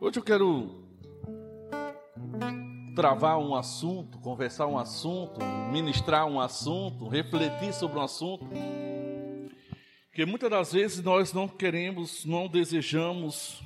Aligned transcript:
Hoje 0.00 0.20
eu 0.20 0.22
quero 0.22 0.84
travar 2.94 3.36
um 3.36 3.52
assunto, 3.56 4.16
conversar 4.20 4.68
um 4.68 4.78
assunto, 4.78 5.40
ministrar 5.72 6.24
um 6.24 6.40
assunto, 6.40 7.08
refletir 7.08 7.74
sobre 7.74 7.98
um 7.98 8.02
assunto. 8.02 8.46
Que 10.12 10.24
muitas 10.24 10.48
das 10.50 10.72
vezes 10.72 11.02
nós 11.02 11.32
não 11.32 11.48
queremos, 11.48 12.24
não 12.24 12.46
desejamos 12.46 13.60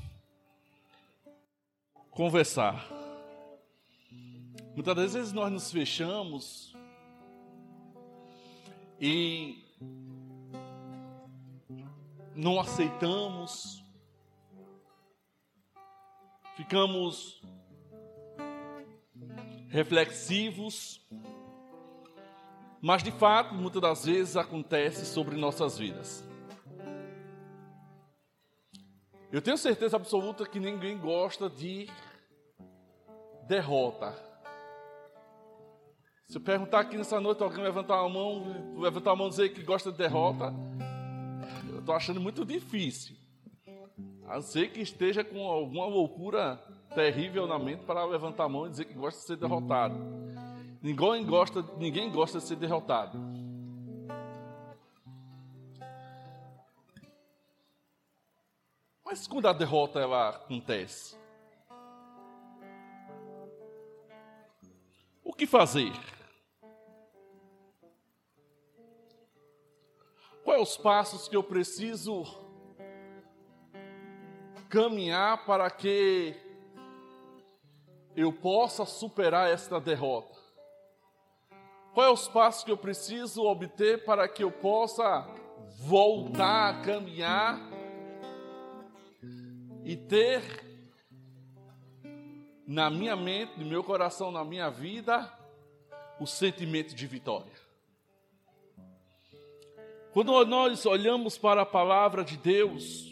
conversar. 2.11 2.89
Muitas 4.75 4.97
das 4.97 5.13
vezes 5.13 5.33
nós 5.35 5.53
nos 5.53 5.71
fechamos 5.71 6.75
e 8.99 9.63
não 12.35 12.59
aceitamos, 12.59 13.82
ficamos 16.63 17.43
reflexivos, 19.69 21.05
mas 22.81 23.03
de 23.03 23.11
fato, 23.11 23.53
muitas 23.53 23.83
das 23.83 24.05
vezes 24.05 24.37
acontece 24.37 25.05
sobre 25.05 25.37
nossas 25.37 25.77
vidas. 25.77 26.25
Eu 29.33 29.43
tenho 29.43 29.59
certeza 29.59 29.97
absoluta 29.97 30.47
que 30.47 30.61
ninguém 30.61 30.97
gosta 30.97 31.51
de 31.51 31.89
derrota. 33.49 34.15
Se 36.29 36.39
eu 36.39 36.41
perguntar 36.41 36.81
aqui 36.81 36.97
nessa 36.97 37.21
noite, 37.21 37.43
alguém 37.43 37.65
levantar 37.65 37.99
a 37.99 38.09
mão, 38.09 38.79
levantar 38.79 39.11
a 39.11 39.17
mão 39.17 39.27
e 39.27 39.31
dizer 39.31 39.49
que 39.49 39.65
gosta 39.65 39.91
de 39.91 39.99
derrota, 39.99 40.55
eu 41.69 41.81
estou 41.81 41.95
achando 41.95 42.21
muito 42.21 42.45
difícil. 42.45 43.22
A 44.27 44.35
não 44.37 44.43
ser 44.43 44.71
que 44.71 44.81
esteja 44.81 45.25
com 45.25 45.47
alguma 45.47 45.87
loucura 45.87 46.57
terrível 46.95 47.47
na 47.47 47.59
mente 47.59 47.85
para 47.85 48.05
levantar 48.05 48.45
a 48.45 48.49
mão 48.49 48.67
e 48.67 48.71
dizer 48.71 48.85
que 48.85 48.95
gosta 48.95 49.21
de 49.21 49.27
ser 49.27 49.37
derrotado. 49.37 49.97
Ninguém 50.83 51.25
gosta, 51.25 51.63
ninguém 51.77 52.11
gosta 52.11 52.39
de 52.39 52.45
ser 52.45 52.57
derrotado. 52.57 53.19
Mas 59.05 59.27
quando 59.27 59.47
a 59.47 59.53
derrota 59.53 60.01
ela 60.01 60.31
acontece, 60.31 61.17
o 65.23 65.33
que 65.35 65.47
fazer? 65.47 65.93
Quais 70.43 70.63
os 70.63 70.77
passos 70.77 71.29
que 71.29 71.37
eu 71.37 71.43
preciso 71.43 72.42
caminhar 74.73 75.45
para 75.45 75.71
que 75.71 76.35
eu 78.17 78.33
possa 78.33 78.87
superar 78.87 79.51
esta 79.51 79.79
derrota? 79.79 80.35
Quais 81.93 82.21
os 82.21 82.29
passos 82.29 82.65
que 82.65 82.71
eu 82.71 82.77
preciso 82.79 83.45
obter 83.45 84.03
para 84.03 84.27
que 84.27 84.43
eu 84.43 84.51
possa 84.51 85.29
voltar 85.79 86.71
a 86.71 86.81
caminhar 86.81 87.61
e 89.85 89.95
ter 89.95 90.43
na 92.67 92.89
minha 92.89 93.15
mente, 93.15 93.61
no 93.61 93.67
meu 93.67 93.85
coração, 93.85 94.33
na 94.33 94.43
minha 94.43 94.71
vida, 94.71 95.31
o 96.19 96.27
sentimento 96.27 96.95
de 96.95 97.07
vitória? 97.07 97.53
Quando 100.15 100.43
nós 100.47 100.87
olhamos 100.87 101.37
para 101.37 101.61
a 101.61 101.67
palavra 101.67 102.25
de 102.25 102.39
Deus, 102.39 103.12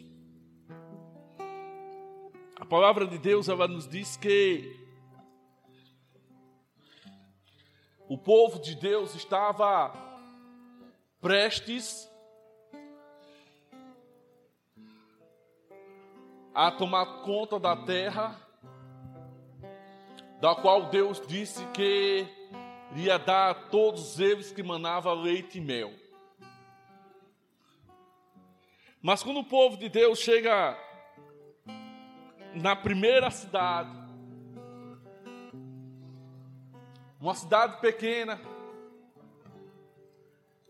a 2.61 2.65
palavra 2.67 3.07
de 3.07 3.17
Deus 3.17 3.49
ela 3.49 3.67
nos 3.67 3.89
diz 3.89 4.19
que 4.19 4.79
o 8.07 8.19
povo 8.19 8.61
de 8.61 8.75
Deus 8.75 9.15
estava 9.15 9.95
prestes 11.23 12.07
a 16.55 16.71
tomar 16.71 17.23
conta 17.23 17.59
da 17.59 17.75
terra, 17.75 18.39
da 20.39 20.55
qual 20.55 20.91
Deus 20.91 21.27
disse 21.27 21.65
que 21.69 22.27
iria 22.93 23.19
dar 23.19 23.51
a 23.51 23.55
todos 23.55 24.21
eles 24.21 24.53
que 24.53 24.63
manava 24.63 25.15
leite 25.15 25.57
e 25.57 25.61
mel. 25.63 25.95
Mas 29.01 29.23
quando 29.23 29.41
o 29.41 29.45
povo 29.45 29.79
de 29.79 29.89
Deus 29.89 30.19
chega 30.19 30.77
na 32.55 32.75
primeira 32.75 33.31
cidade, 33.31 33.91
uma 37.21 37.35
cidade 37.35 37.81
pequena, 37.81 38.41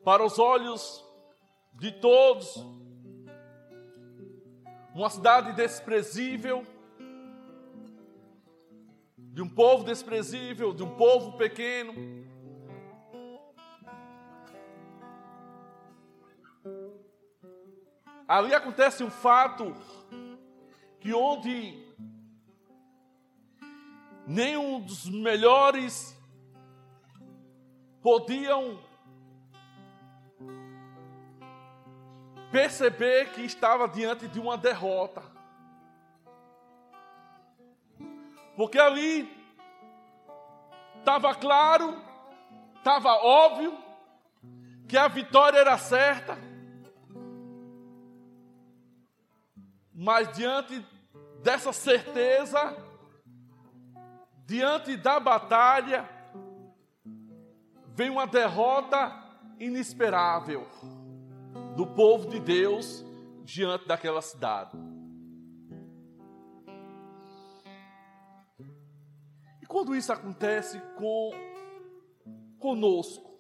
para 0.04 0.24
os 0.24 0.38
olhos 0.38 1.04
de 1.74 1.92
todos, 1.92 2.56
uma 4.94 5.10
cidade 5.10 5.52
desprezível, 5.52 6.66
de 9.16 9.42
um 9.42 9.48
povo 9.48 9.84
desprezível, 9.84 10.74
de 10.74 10.82
um 10.82 10.96
povo 10.96 11.36
pequeno, 11.38 11.94
Ali 18.30 18.54
acontece 18.54 19.02
um 19.02 19.10
fato 19.10 19.74
que 21.00 21.14
onde 21.14 21.82
nenhum 24.26 24.80
dos 24.80 25.08
melhores 25.08 26.16
podiam 28.02 28.78
perceber 32.52 33.32
que 33.32 33.42
estava 33.42 33.88
diante 33.88 34.28
de 34.28 34.38
uma 34.38 34.56
derrota. 34.56 35.22
Porque 38.56 38.78
ali 38.78 39.28
estava 40.98 41.34
claro, 41.34 41.96
estava 42.76 43.14
óbvio 43.14 43.76
que 44.86 44.98
a 44.98 45.08
vitória 45.08 45.58
era 45.58 45.78
certa. 45.78 46.49
Mas 50.02 50.32
diante 50.32 50.82
dessa 51.42 51.74
certeza, 51.74 52.74
diante 54.46 54.96
da 54.96 55.20
batalha, 55.20 56.08
vem 57.88 58.08
uma 58.08 58.26
derrota 58.26 59.12
inesperável 59.58 60.66
do 61.76 61.86
povo 61.86 62.30
de 62.30 62.40
Deus 62.40 63.04
diante 63.44 63.86
daquela 63.86 64.22
cidade. 64.22 64.74
E 69.60 69.66
quando 69.66 69.94
isso 69.94 70.10
acontece 70.10 70.80
com 70.96 71.30
conosco, 72.58 73.38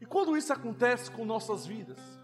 e 0.00 0.04
quando 0.04 0.36
isso 0.36 0.52
acontece 0.52 1.08
com 1.08 1.24
nossas 1.24 1.64
vidas, 1.64 2.15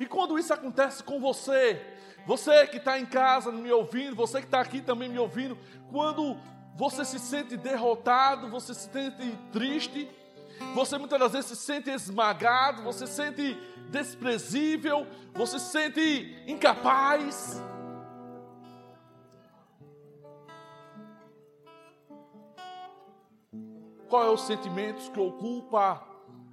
e 0.00 0.06
quando 0.06 0.38
isso 0.38 0.54
acontece 0.54 1.04
com 1.04 1.20
você, 1.20 1.78
você 2.26 2.66
que 2.66 2.78
está 2.78 2.98
em 2.98 3.04
casa 3.04 3.52
me 3.52 3.70
ouvindo, 3.70 4.16
você 4.16 4.40
que 4.40 4.46
está 4.46 4.62
aqui 4.62 4.80
também 4.80 5.10
me 5.10 5.18
ouvindo, 5.18 5.58
quando 5.92 6.38
você 6.74 7.04
se 7.04 7.18
sente 7.18 7.54
derrotado, 7.54 8.48
você 8.48 8.72
se 8.72 8.90
sente 8.90 9.38
triste, 9.52 10.10
você 10.74 10.96
muitas 10.96 11.20
das 11.20 11.32
vezes 11.32 11.50
se 11.50 11.56
sente 11.56 11.90
esmagado, 11.90 12.82
você 12.82 13.06
se 13.06 13.12
sente 13.12 13.54
desprezível, 13.90 15.06
você 15.34 15.58
se 15.58 15.70
sente 15.70 16.44
incapaz. 16.46 17.62
Qual 24.08 24.24
é 24.24 24.30
os 24.30 24.46
sentimentos 24.46 25.10
que 25.10 25.20
ocupa 25.20 26.02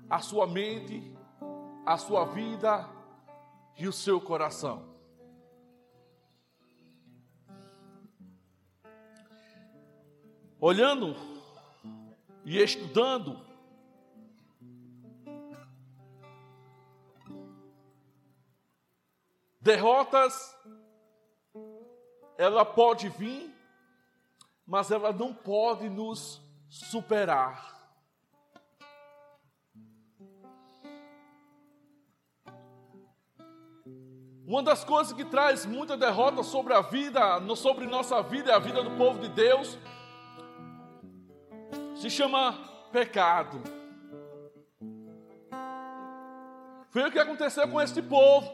a 0.09 0.19
sua 0.19 0.45
mente, 0.45 1.15
a 1.85 1.97
sua 1.97 2.25
vida, 2.25 2.96
e 3.77 3.87
o 3.87 3.93
seu 3.93 4.19
coração. 4.19 4.97
Olhando 10.59 11.15
e 12.43 12.57
estudando, 12.57 13.39
derrotas, 19.61 20.55
ela 22.37 22.65
pode 22.65 23.09
vir, 23.09 23.53
mas 24.65 24.89
ela 24.89 25.13
não 25.13 25.33
pode 25.33 25.89
nos 25.89 26.41
superar. 26.69 27.76
Uma 34.47 34.63
das 34.63 34.81
coisas 34.81 35.11
que 35.11 35.25
traz 35.25 35.65
muita 35.65 35.97
derrota 35.97 36.41
sobre 36.41 36.73
a 36.73 36.79
vida, 36.79 37.21
sobre 37.57 37.85
nossa 37.85 38.23
vida 38.23 38.49
e 38.49 38.53
a 38.53 38.59
vida 38.59 38.81
do 38.81 38.91
povo 38.91 39.19
de 39.19 39.27
Deus, 39.27 39.77
se 41.97 42.09
chama 42.09 42.53
pecado. 42.89 43.61
Foi 46.91 47.03
o 47.03 47.11
que 47.11 47.19
aconteceu 47.19 47.67
com 47.67 47.81
este 47.81 48.01
povo, 48.01 48.49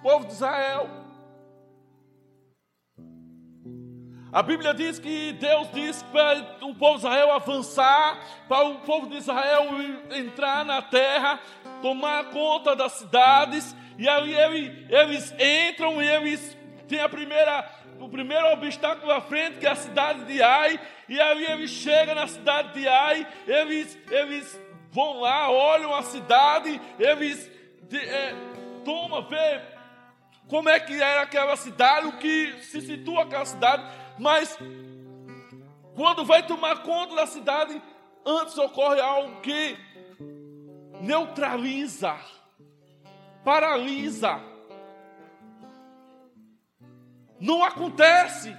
povo 0.00 0.26
de 0.26 0.32
Israel. 0.32 0.88
A 4.32 4.44
Bíblia 4.44 4.72
diz 4.72 5.00
que 5.00 5.32
Deus 5.32 5.72
disse 5.72 6.04
para 6.04 6.38
o 6.62 6.72
povo 6.72 7.00
de 7.00 7.06
Israel 7.06 7.32
avançar, 7.32 8.16
para 8.48 8.64
o 8.68 8.78
povo 8.82 9.08
de 9.08 9.16
Israel 9.16 9.70
entrar 10.12 10.64
na 10.64 10.80
terra, 10.80 11.40
tomar 11.82 12.30
conta 12.30 12.76
das 12.76 12.92
cidades, 12.92 13.74
e 14.00 14.08
aí 14.08 14.86
eles 14.88 15.30
entram 15.68 16.00
e 16.02 16.08
eles 16.08 16.56
têm 16.88 17.00
a 17.00 17.08
primeira, 17.08 17.70
o 17.98 18.08
primeiro 18.08 18.46
obstáculo 18.46 19.12
à 19.12 19.20
frente, 19.20 19.58
que 19.58 19.66
é 19.66 19.70
a 19.70 19.74
cidade 19.74 20.24
de 20.24 20.42
Ai, 20.42 20.80
e 21.06 21.20
aí 21.20 21.44
eles 21.44 21.70
chegam 21.70 22.14
na 22.14 22.26
cidade 22.26 22.72
de 22.72 22.88
Ai, 22.88 23.26
eles, 23.46 23.98
eles 24.10 24.58
vão 24.90 25.20
lá, 25.20 25.50
olham 25.50 25.94
a 25.94 26.02
cidade, 26.02 26.80
eles 26.98 27.50
é, 27.92 28.34
tomam, 28.86 29.22
vê 29.28 29.60
como 30.48 30.70
é 30.70 30.80
que 30.80 30.94
era 30.94 31.20
aquela 31.20 31.54
cidade, 31.56 32.06
o 32.06 32.16
que 32.16 32.54
se 32.62 32.80
situa 32.80 33.24
aquela 33.24 33.44
cidade, 33.44 33.84
mas 34.18 34.56
quando 35.94 36.24
vai 36.24 36.42
tomar 36.42 36.82
conta 36.84 37.16
da 37.16 37.26
cidade, 37.26 37.82
antes 38.24 38.56
ocorre 38.56 38.98
algo 38.98 39.42
que 39.42 39.76
neutraliza, 41.02 42.16
paralisa. 43.44 44.40
Não 47.38 47.64
acontece. 47.64 48.54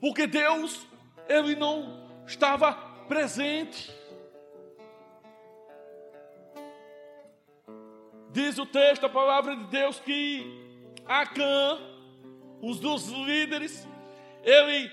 Porque 0.00 0.26
Deus, 0.26 0.86
ele 1.28 1.54
não 1.54 2.08
estava 2.26 2.72
presente. 3.08 3.92
Diz 8.30 8.58
o 8.58 8.66
texto, 8.66 9.04
a 9.04 9.08
palavra 9.08 9.56
de 9.56 9.64
Deus, 9.64 9.98
que 9.98 10.46
Acã, 11.06 11.78
os 12.60 12.78
dos 12.78 13.08
líderes, 13.08 13.86
ele, 14.44 14.90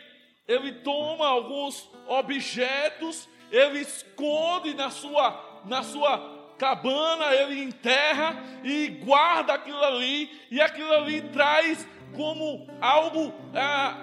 ele 0.48 0.72
toma 0.80 1.28
alguns 1.28 1.90
objetos, 2.07 3.28
ele 3.52 3.80
esconde 3.80 4.74
na 4.74 4.90
sua, 4.90 5.62
na 5.66 5.84
sua 5.84 6.34
cabana, 6.57 7.34
ele 7.34 7.62
enterra 7.62 8.36
e 8.63 8.88
guarda 8.88 9.54
aquilo 9.54 9.84
ali, 9.84 10.30
e 10.50 10.62
aquilo 10.62 10.92
ali 10.94 11.22
traz 11.30 11.88
como 12.16 12.68
algo 12.81 13.34
ah, 13.54 13.98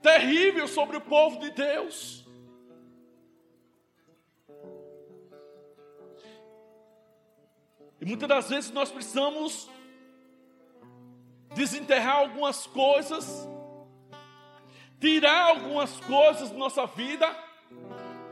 terrível 0.00 0.66
sobre 0.68 0.96
o 0.96 1.00
povo 1.00 1.38
de 1.40 1.50
Deus. 1.50 2.22
E 8.00 8.04
muitas 8.04 8.28
das 8.28 8.50
vezes 8.50 8.70
nós 8.72 8.90
precisamos 8.90 9.70
desenterrar 11.54 12.16
algumas 12.16 12.66
coisas, 12.66 13.48
tirar 14.98 15.50
algumas 15.50 16.00
coisas 16.00 16.50
da 16.50 16.56
nossa 16.56 16.84
vida, 16.86 17.28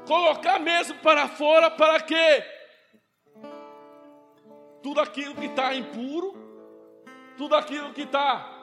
colocar 0.06 0.58
mesmo 0.58 0.97
para 0.99 1.29
fora, 1.29 1.70
para 1.70 2.00
que 2.00 2.59
tudo 4.82 5.00
aquilo 5.00 5.34
que 5.34 5.46
está 5.46 5.74
impuro, 5.74 6.34
tudo 7.36 7.54
aquilo 7.54 7.92
que 7.92 8.02
está. 8.02 8.58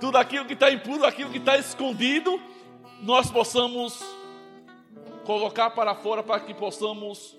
Tudo 0.00 0.18
aquilo 0.18 0.44
que 0.44 0.54
está 0.54 0.70
impuro, 0.70 1.06
aquilo 1.06 1.30
que 1.30 1.38
está 1.38 1.56
escondido, 1.56 2.40
nós 3.00 3.30
possamos 3.30 4.00
colocar 5.24 5.70
para 5.70 5.94
fora 5.94 6.22
para 6.22 6.40
que 6.40 6.52
possamos 6.52 7.36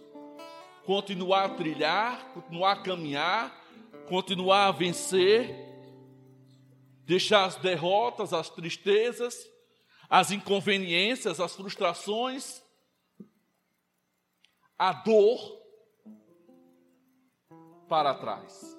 continuar 0.85 1.45
a 1.45 1.49
trilhar, 1.49 2.25
continuar 2.33 2.71
a 2.71 2.81
caminhar, 2.81 3.63
continuar 4.07 4.67
a 4.67 4.71
vencer, 4.71 5.53
deixar 7.05 7.45
as 7.45 7.55
derrotas, 7.55 8.33
as 8.33 8.49
tristezas, 8.49 9.35
as 10.09 10.31
inconveniências, 10.31 11.39
as 11.39 11.55
frustrações, 11.55 12.62
a 14.77 14.93
dor 14.93 15.39
para 17.87 18.13
trás. 18.15 18.77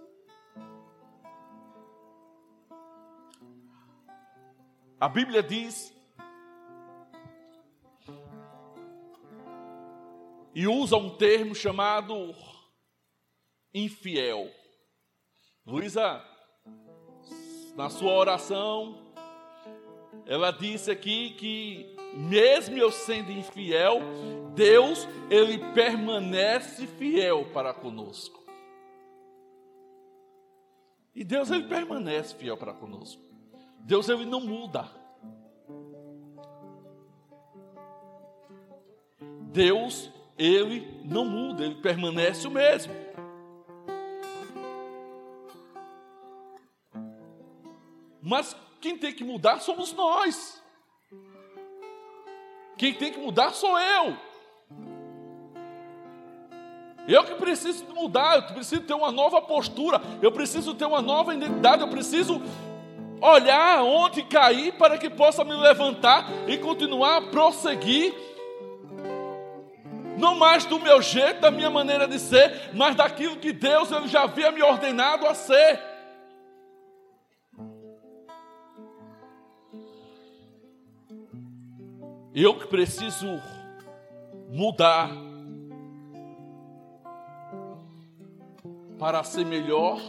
A 5.00 5.08
Bíblia 5.08 5.43
diz 5.43 5.94
e 10.55 10.67
usa 10.67 10.96
um 10.96 11.17
termo 11.17 11.55
chamado 11.55 12.35
infiel. 13.73 14.50
Luísa, 15.67 16.25
na 17.75 17.91
sua 17.91 18.12
oração, 18.12 19.12
ela 20.26 20.50
disse 20.52 20.91
aqui 20.91 21.31
que 21.35 21.94
mesmo 22.17 22.77
eu 22.77 22.91
sendo 22.91 23.33
infiel, 23.33 24.01
Deus, 24.55 25.09
ele 25.31 25.59
permanece 25.73 26.87
fiel 26.87 27.47
para 27.53 27.75
conosco. 27.75 28.43
E 31.15 31.23
Deus, 31.23 31.51
ele 31.51 31.69
permanece 31.69 32.35
fiel 32.35 32.57
para 32.57 32.73
conosco. 32.73 33.23
Deus, 33.81 34.09
ele 34.09 34.25
não 34.25 34.41
muda. 34.41 34.91
Deus, 39.53 40.11
ele 40.37 41.01
não 41.05 41.25
muda, 41.25 41.65
ele 41.65 41.77
permanece 41.77 42.47
o 42.49 42.51
mesmo. 42.51 42.93
Mas 48.21 48.57
quem 48.81 48.97
tem 48.97 49.13
que 49.13 49.23
mudar 49.23 49.61
somos 49.61 49.93
nós. 49.93 50.64
Quem 52.76 52.93
tem 52.94 53.12
que 53.12 53.19
mudar 53.19 53.50
sou 53.50 53.79
eu. 53.79 54.17
Eu 57.06 57.25
que 57.25 57.35
preciso 57.35 57.85
mudar, 57.94 58.37
eu 58.37 58.43
preciso 58.55 58.82
ter 58.82 58.94
uma 58.94 59.12
nova 59.12 59.43
postura, 59.43 60.00
eu 60.23 60.32
preciso 60.32 60.75
ter 60.75 60.87
uma 60.87 61.03
nova 61.03 61.34
identidade, 61.34 61.82
eu 61.82 61.89
preciso 61.89 62.43
olhar 63.20 63.82
onde 63.82 64.22
cair 64.22 64.72
para 64.72 64.96
que 64.96 65.10
possa 65.10 65.44
me 65.44 65.55
levantar 65.55 66.27
e 66.49 66.56
continuar 66.56 67.17
a 67.17 67.22
prosseguir 67.22 68.15
não 70.17 70.34
mais 70.37 70.65
do 70.65 70.79
meu 70.79 71.03
jeito, 71.03 71.41
da 71.41 71.51
minha 71.51 71.70
maneira 71.70 72.06
de 72.06 72.19
ser, 72.19 72.70
mas 72.72 72.94
daquilo 72.94 73.37
que 73.37 73.53
Deus 73.53 73.89
já 74.06 74.22
havia 74.22 74.51
me 74.51 74.63
ordenado 74.63 75.27
a 75.27 75.34
ser. 75.34 75.94
Eu 82.34 82.58
que 82.58 82.67
preciso 82.67 83.41
mudar 84.50 85.10
para 88.98 89.22
ser 89.22 89.46
melhor, 89.46 90.00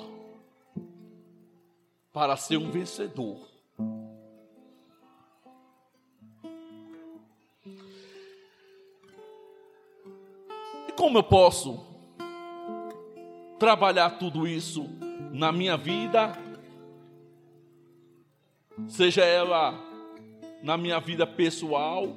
para 2.11 2.35
ser 2.35 2.57
um 2.57 2.71
vencedor. 2.71 3.55
como 11.05 11.19
eu 11.19 11.23
posso 11.23 11.85
trabalhar 13.59 14.17
tudo 14.17 14.47
isso 14.47 14.89
na 15.31 15.51
minha 15.51 15.77
vida, 15.77 16.35
seja 18.87 19.23
ela 19.23 19.79
na 20.65 20.77
minha 20.77 20.99
vida 20.99 21.27
pessoal, 21.27 22.15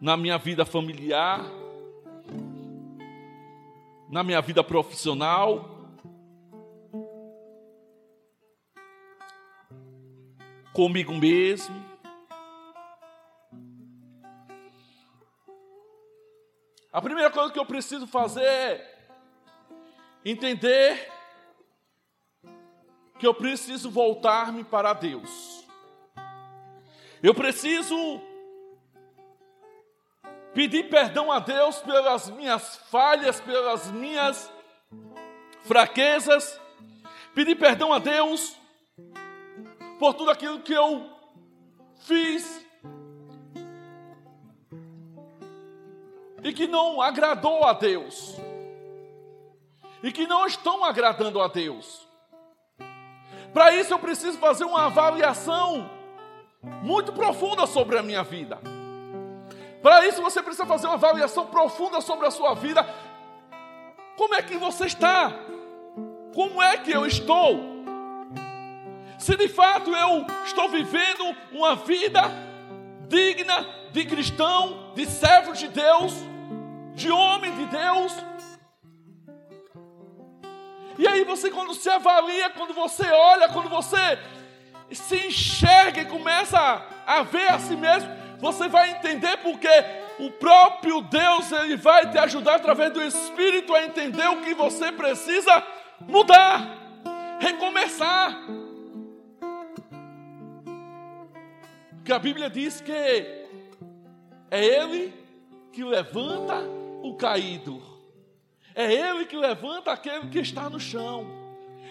na 0.00 0.16
minha 0.16 0.36
vida 0.36 0.64
familiar, 0.64 1.40
na 4.10 4.24
minha 4.24 4.40
vida 4.40 4.64
profissional, 4.64 5.78
comigo 10.72 11.14
mesmo. 11.14 11.86
A 16.92 17.00
primeira 17.00 17.30
coisa 17.30 17.52
que 17.52 17.60
eu 17.60 17.66
preciso 17.66 18.08
fazer 18.08 18.42
é 18.42 18.98
entender 20.24 21.12
que 23.20 23.26
eu 23.26 23.34
preciso 23.34 23.88
voltar-me 23.88 24.64
para 24.64 24.92
Deus. 24.94 25.65
Eu 27.26 27.34
preciso 27.34 28.20
pedir 30.54 30.88
perdão 30.88 31.32
a 31.32 31.40
Deus 31.40 31.80
pelas 31.80 32.30
minhas 32.30 32.76
falhas, 32.88 33.40
pelas 33.40 33.90
minhas 33.90 34.48
fraquezas, 35.64 36.60
pedir 37.34 37.56
perdão 37.56 37.92
a 37.92 37.98
Deus 37.98 38.56
por 39.98 40.14
tudo 40.14 40.30
aquilo 40.30 40.60
que 40.60 40.72
eu 40.72 41.10
fiz 41.96 42.64
e 46.44 46.52
que 46.52 46.68
não 46.68 47.02
agradou 47.02 47.64
a 47.64 47.72
Deus, 47.72 48.36
e 50.00 50.12
que 50.12 50.28
não 50.28 50.46
estão 50.46 50.84
agradando 50.84 51.42
a 51.42 51.48
Deus. 51.48 52.06
Para 53.52 53.74
isso 53.74 53.92
eu 53.92 53.98
preciso 53.98 54.38
fazer 54.38 54.64
uma 54.64 54.86
avaliação 54.86 55.95
muito 56.82 57.12
profunda 57.12 57.66
sobre 57.66 57.98
a 57.98 58.02
minha 58.02 58.22
vida. 58.22 58.58
Para 59.82 60.06
isso 60.06 60.20
você 60.20 60.42
precisa 60.42 60.66
fazer 60.66 60.86
uma 60.86 60.94
avaliação 60.94 61.46
profunda 61.46 62.00
sobre 62.00 62.26
a 62.26 62.30
sua 62.30 62.54
vida. 62.54 62.86
Como 64.16 64.34
é 64.34 64.42
que 64.42 64.56
você 64.56 64.86
está? 64.86 65.32
Como 66.34 66.62
é 66.62 66.76
que 66.78 66.90
eu 66.90 67.06
estou? 67.06 67.76
Se 69.18 69.36
de 69.36 69.48
fato 69.48 69.94
eu 69.94 70.26
estou 70.44 70.68
vivendo 70.68 71.34
uma 71.52 71.76
vida 71.76 72.22
digna 73.08 73.66
de 73.92 74.04
cristão, 74.04 74.92
de 74.94 75.06
servo 75.06 75.52
de 75.52 75.68
Deus, 75.68 76.12
de 76.94 77.10
homem 77.10 77.54
de 77.54 77.66
Deus. 77.66 78.12
E 80.98 81.06
aí 81.06 81.24
você 81.24 81.50
quando 81.50 81.74
se 81.74 81.88
avalia, 81.88 82.50
quando 82.50 82.74
você 82.74 83.06
olha, 83.08 83.48
quando 83.48 83.68
você 83.68 83.96
se 84.94 85.26
enxerga 85.26 86.02
e 86.02 86.06
começa 86.06 86.58
a, 87.06 87.22
ver 87.22 87.48
a 87.48 87.58
si 87.58 87.76
mesmo, 87.76 88.08
você 88.38 88.68
vai 88.68 88.90
entender 88.90 89.36
porque 89.38 89.68
o 90.18 90.30
próprio 90.30 91.00
Deus 91.02 91.50
ele 91.52 91.76
vai 91.76 92.10
te 92.10 92.18
ajudar 92.18 92.56
através 92.56 92.92
do 92.92 93.02
Espírito 93.02 93.74
a 93.74 93.84
entender 93.84 94.26
o 94.28 94.42
que 94.42 94.54
você 94.54 94.92
precisa 94.92 95.62
mudar, 96.00 96.66
recomeçar. 97.40 98.38
Porque 101.96 102.12
a 102.12 102.18
Bíblia 102.18 102.48
diz 102.48 102.80
que 102.80 102.92
é 102.92 103.46
Ele 104.50 105.12
que 105.72 105.82
levanta 105.82 106.60
o 107.02 107.16
caído. 107.16 107.82
É 108.74 108.92
Ele 108.92 109.24
que 109.24 109.36
levanta 109.36 109.90
aquele 109.90 110.28
que 110.28 110.38
está 110.38 110.70
no 110.70 110.78
chão. 110.78 111.26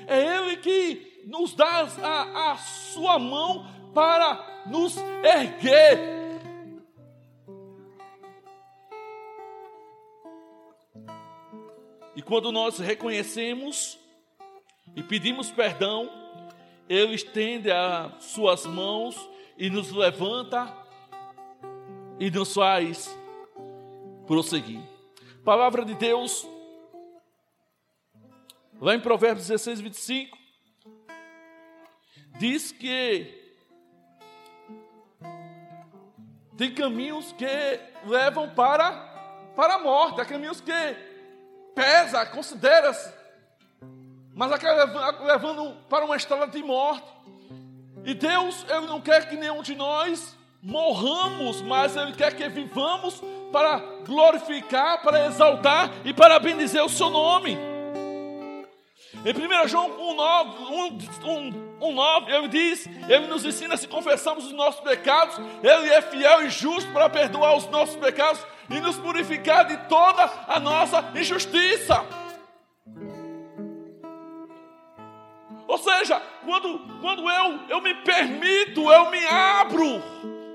É 0.07 0.37
Ele 0.37 0.57
que 0.57 1.14
nos 1.25 1.53
dá 1.53 1.87
a, 2.03 2.51
a 2.51 2.57
sua 2.57 3.17
mão 3.17 3.65
para 3.93 4.63
nos 4.67 4.95
erguer. 5.23 6.15
E 12.15 12.21
quando 12.21 12.51
nós 12.51 12.77
reconhecemos 12.77 13.99
e 14.95 15.03
pedimos 15.03 15.51
perdão, 15.51 16.09
Ele 16.87 17.15
estende 17.15 17.71
as 17.71 18.23
suas 18.23 18.65
mãos 18.65 19.29
e 19.57 19.69
nos 19.69 19.91
levanta 19.91 20.73
e 22.19 22.29
nos 22.29 22.53
faz 22.53 23.13
prosseguir. 24.25 24.81
Palavra 25.43 25.83
de 25.83 25.93
Deus, 25.93 26.47
lá 28.79 28.95
em 28.95 28.99
Provérbios 28.99 29.47
16, 29.47 29.81
25, 29.81 30.44
diz 32.37 32.71
que 32.71 33.43
tem 36.57 36.73
caminhos 36.73 37.31
que 37.33 37.45
levam 38.05 38.49
para, 38.49 38.91
para 39.55 39.75
a 39.75 39.79
morte, 39.79 40.21
há 40.21 40.25
caminhos 40.25 40.61
que 40.61 40.71
pesa, 41.73 42.25
considera 42.25 42.93
mas 44.35 44.51
acaba 44.51 45.23
levando 45.23 45.77
para 45.89 46.03
uma 46.03 46.17
estrada 46.17 46.47
de 46.47 46.61
morte. 46.61 47.07
E 48.03 48.13
Deus, 48.13 48.65
Ele 48.69 48.85
não 48.85 48.99
quer 48.99 49.29
que 49.29 49.37
nenhum 49.37 49.61
de 49.61 49.73
nós 49.73 50.35
morramos, 50.61 51.61
mas 51.61 51.95
Ele 51.95 52.11
quer 52.11 52.35
que 52.35 52.47
vivamos 52.49 53.23
para 53.51 53.77
glorificar, 54.05 55.01
para 55.01 55.25
exaltar 55.25 55.89
e 56.03 56.13
para 56.13 56.37
bendizer 56.37 56.83
o 56.83 56.89
seu 56.89 57.09
nome. 57.09 57.57
Em 59.25 59.33
1 59.33 59.67
João 59.67 59.89
1,9, 59.89 61.25
1, 61.25 61.77
1, 61.81 61.93
9, 61.93 62.31
ele 62.31 62.47
diz, 62.47 62.87
ele 63.09 63.25
nos 63.25 63.43
ensina 63.43 63.75
se 63.75 63.87
confessamos 63.87 64.45
os 64.45 64.51
nossos 64.51 64.81
pecados, 64.81 65.35
ele 65.63 65.91
é 65.91 65.99
fiel 65.99 66.45
e 66.45 66.49
justo 66.51 66.91
para 66.91 67.09
perdoar 67.09 67.57
os 67.57 67.67
nossos 67.69 67.95
pecados 67.95 68.45
e 68.69 68.79
nos 68.79 68.99
purificar 68.99 69.65
de 69.65 69.77
toda 69.87 70.31
a 70.47 70.59
nossa 70.59 71.03
injustiça. 71.15 72.05
Ou 75.67 75.77
seja, 75.79 76.21
quando, 76.45 76.79
quando 77.01 77.27
eu, 77.27 77.59
eu 77.67 77.81
me 77.81 77.95
permito, 77.95 78.91
eu 78.91 79.09
me 79.09 79.25
abro 79.25 80.03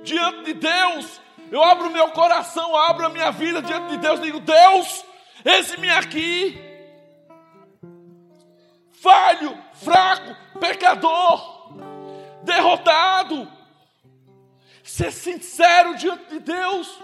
diante 0.05 0.45
de 0.45 0.53
Deus, 0.53 1.21
eu 1.51 1.61
abro 1.65 1.91
meu 1.91 2.11
coração, 2.11 2.77
abro 2.77 3.07
a 3.07 3.09
minha 3.09 3.33
vida 3.33 3.61
diante 3.61 3.89
de 3.89 3.97
Deus, 3.97 4.21
digo: 4.21 4.39
Deus, 4.39 5.05
eis-me 5.45 5.91
aqui, 5.91 6.70
falho, 9.01 9.57
fraco, 9.75 10.59
pecador, 10.59 11.73
derrotado. 12.43 13.51
Ser 14.83 15.13
sincero 15.13 15.97
diante 15.97 16.31
de 16.31 16.41
Deus. 16.41 17.01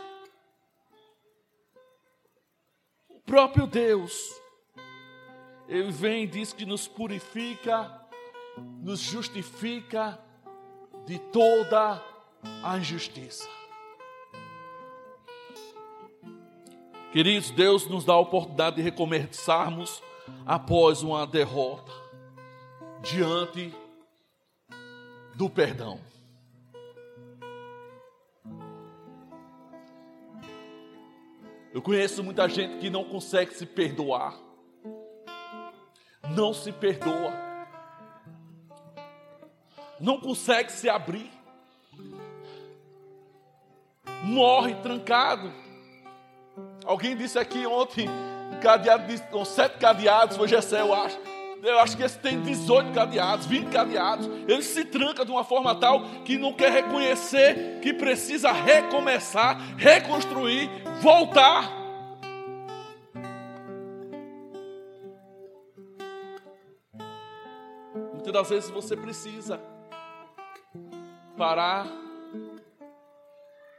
O 3.09 3.21
próprio 3.21 3.67
Deus, 3.67 4.13
Ele 5.69 5.91
vem 5.91 6.25
e 6.25 6.27
diz 6.27 6.53
que 6.53 6.65
nos 6.65 6.87
purifica, 6.87 8.01
nos 8.83 9.01
justifica 9.01 10.19
de 11.07 11.19
toda 11.19 12.03
a 12.63 12.77
injustiça. 12.77 13.49
Queridos, 17.13 17.51
Deus 17.51 17.87
nos 17.87 18.05
dá 18.05 18.15
a 18.15 18.19
oportunidade 18.19 18.77
de 18.77 18.83
recomeçarmos 18.83 20.03
após 20.45 21.03
uma 21.03 21.27
derrota 21.27 21.93
diante 23.01 23.73
do 25.35 25.49
perdão. 25.49 26.01
Eu 31.73 31.81
conheço 31.81 32.25
muita 32.25 32.49
gente 32.49 32.79
que 32.79 32.91
não 32.91 33.05
consegue 33.05 33.55
se 33.55 33.67
perdoar, 33.67 34.35
não 36.35 36.53
se 36.53 36.73
perdoa, 36.73 37.33
não 40.01 40.19
consegue 40.19 40.73
se 40.73 40.89
abrir, 40.89 41.31
morre 44.25 44.75
trancado 44.77 45.66
Alguém 46.87 47.17
disse 47.17 47.37
aqui 47.37 47.67
ontem, 47.67 48.09
cadeado 48.63 49.07
de, 49.07 49.47
sete 49.47 49.79
cadeados, 49.79 50.37
foi 50.37 50.47
Gessé, 50.47 50.81
eu 50.81 50.95
acho. 50.95 51.19
Eu 51.63 51.81
acho 51.81 51.97
que 51.97 52.05
esse 52.05 52.17
tem 52.19 52.41
18 52.41 52.93
cadeados, 52.93 53.45
20 53.47 53.73
cadeados. 53.73 54.27
Ele 54.47 54.63
se 54.63 54.85
tranca 54.85 55.25
de 55.25 55.33
uma 55.33 55.43
forma 55.43 55.75
tal 55.75 56.03
que 56.25 56.39
não 56.39 56.53
quer 56.53 56.71
reconhecer 56.71 57.81
que 57.83 57.93
precisa 57.93 58.53
recomeçar, 58.53 59.59
reconstruir, 59.77 60.71
voltar. 61.01 61.73
Muitas 68.13 68.33
das 68.33 68.49
vezes 68.49 68.71
você 68.71 68.97
precisa 68.97 69.61
parar, 71.37 71.87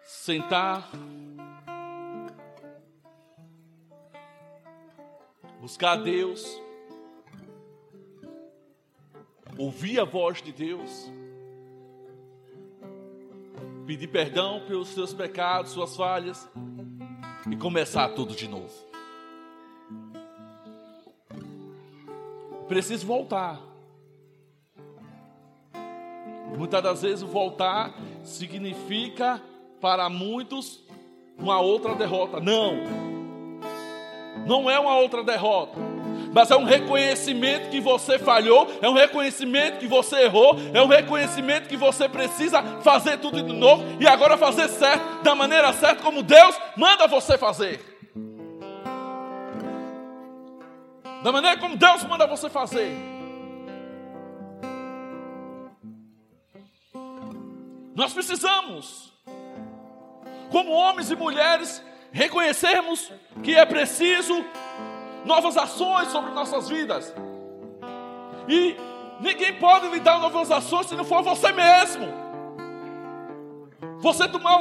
sentar, 0.03 0.89
buscar 5.67 5.91
a 5.91 6.01
Deus, 6.01 6.61
ouvir 9.57 9.99
a 9.99 10.05
voz 10.05 10.41
de 10.41 10.53
Deus, 10.53 11.11
pedir 13.85 14.07
perdão 14.07 14.61
pelos 14.65 14.87
seus 14.87 15.13
pecados, 15.13 15.73
suas 15.73 15.93
falhas 15.93 16.49
e 17.51 17.57
começar 17.57 18.07
tudo 18.15 18.33
de 18.33 18.47
novo. 18.47 18.73
Preciso 22.69 23.05
voltar. 23.05 23.61
Muitas 26.57 26.81
das 26.81 27.01
vezes 27.01 27.23
voltar 27.23 27.93
significa 28.23 29.43
para 29.81 30.09
muitos 30.09 30.81
uma 31.37 31.59
outra 31.59 31.93
derrota. 31.93 32.39
Não. 32.39 33.06
Não 34.47 34.69
é 34.69 34.79
uma 34.79 34.95
outra 34.97 35.23
derrota. 35.23 35.77
mas 36.33 36.51
é 36.51 36.55
um 36.55 36.65
reconhecimento 36.65 37.69
que 37.69 37.79
você 37.79 38.19
falhou, 38.19 38.67
é 38.81 38.87
um 38.87 38.93
reconhecimento 38.93 39.79
que 39.79 39.87
você 39.87 40.23
errou, 40.23 40.55
é 40.73 40.81
um 40.81 40.87
reconhecimento 40.87 41.67
que 41.67 41.77
você 41.77 42.07
precisa 42.07 42.61
fazer 42.81 43.17
tudo 43.17 43.41
de 43.41 43.53
novo 43.53 43.83
e 43.99 44.07
agora 44.07 44.37
fazer 44.37 44.67
certo, 44.67 45.23
da 45.23 45.33
maneira 45.33 45.73
certa, 45.73 46.03
como 46.03 46.21
Deus 46.21 46.55
manda 46.75 47.07
você 47.07 47.37
fazer. 47.37 47.81
Da 51.23 51.31
maneira 51.31 51.57
como 51.57 51.75
Deus 51.75 52.03
manda 52.03 52.27
você 52.27 52.49
fazer. 52.49 52.95
Nós 57.95 58.13
precisamos, 58.13 59.11
como 60.51 60.71
homens 60.71 61.09
e 61.09 61.15
mulheres, 61.15 61.83
reconhecermos 62.11 63.11
que 63.43 63.55
é 63.55 63.65
preciso 63.65 64.43
novas 65.25 65.57
ações 65.57 66.07
sobre 66.09 66.31
nossas 66.31 66.69
vidas. 66.69 67.13
E 68.47 68.75
ninguém 69.19 69.53
pode 69.53 69.89
lhe 69.89 69.99
dar 69.99 70.19
novas 70.19 70.49
ações 70.51 70.87
se 70.87 70.95
não 70.95 71.03
for 71.03 71.21
você 71.21 71.51
mesmo. 71.51 72.07
Você 73.99 74.27
tomar 74.27 74.59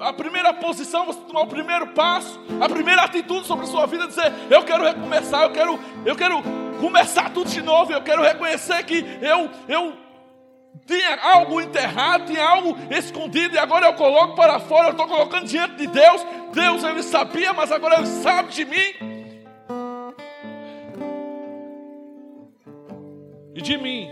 a 0.00 0.12
primeira 0.12 0.52
posição, 0.54 1.06
você 1.06 1.20
tomar 1.20 1.42
o 1.42 1.46
primeiro 1.46 1.88
passo, 1.88 2.40
a 2.60 2.68
primeira 2.68 3.02
atitude 3.02 3.46
sobre 3.46 3.64
a 3.64 3.68
sua 3.68 3.86
vida, 3.86 4.06
dizer: 4.06 4.32
Eu 4.50 4.64
quero 4.64 4.84
recomeçar, 4.84 5.42
eu 5.42 5.50
quero, 5.50 5.78
eu 6.04 6.16
quero 6.16 6.42
começar 6.80 7.30
tudo 7.30 7.50
de 7.50 7.60
novo, 7.60 7.92
eu 7.92 8.02
quero 8.02 8.22
reconhecer 8.22 8.82
que 8.84 9.04
eu, 9.20 9.50
eu 9.68 10.07
tinha 10.86 11.16
algo 11.22 11.60
enterrado, 11.60 12.26
tinha 12.26 12.42
algo 12.42 12.76
escondido 12.90 13.54
e 13.54 13.58
agora 13.58 13.86
eu 13.86 13.94
coloco 13.94 14.34
para 14.34 14.58
fora, 14.58 14.88
eu 14.88 14.92
estou 14.92 15.06
colocando 15.06 15.46
diante 15.46 15.76
de 15.76 15.86
Deus. 15.86 16.22
Deus 16.52 16.82
ele 16.82 17.02
sabia, 17.02 17.52
mas 17.52 17.70
agora 17.70 17.98
ele 17.98 18.06
sabe 18.06 18.52
de 18.52 18.64
mim. 18.64 19.18
E 23.54 23.60
de 23.60 23.76
mim, 23.76 24.08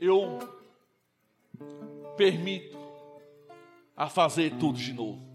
eu 0.00 0.38
permito 2.16 2.78
a 3.96 4.08
fazer 4.08 4.54
tudo 4.54 4.78
de 4.78 4.92
novo. 4.92 5.28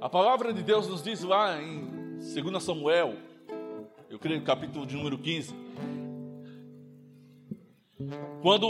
A 0.00 0.08
palavra 0.08 0.52
de 0.54 0.62
Deus 0.62 0.88
nos 0.88 1.02
diz 1.02 1.22
lá 1.22 1.60
em 1.60 2.18
2 2.18 2.62
Samuel, 2.62 3.18
creio 4.20 4.42
capítulo 4.42 4.84
de 4.84 4.94
número 4.94 5.16
15, 5.16 5.54
quando 8.42 8.68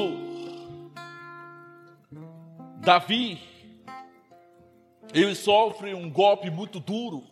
Davi 2.79 3.41
ele 5.13 5.35
sofre 5.35 5.93
um 5.93 6.09
golpe 6.09 6.51
muito 6.51 6.79
duro 6.79 7.25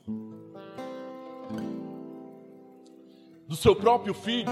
do 3.46 3.54
seu 3.54 3.76
próprio 3.76 4.12
filho, 4.12 4.50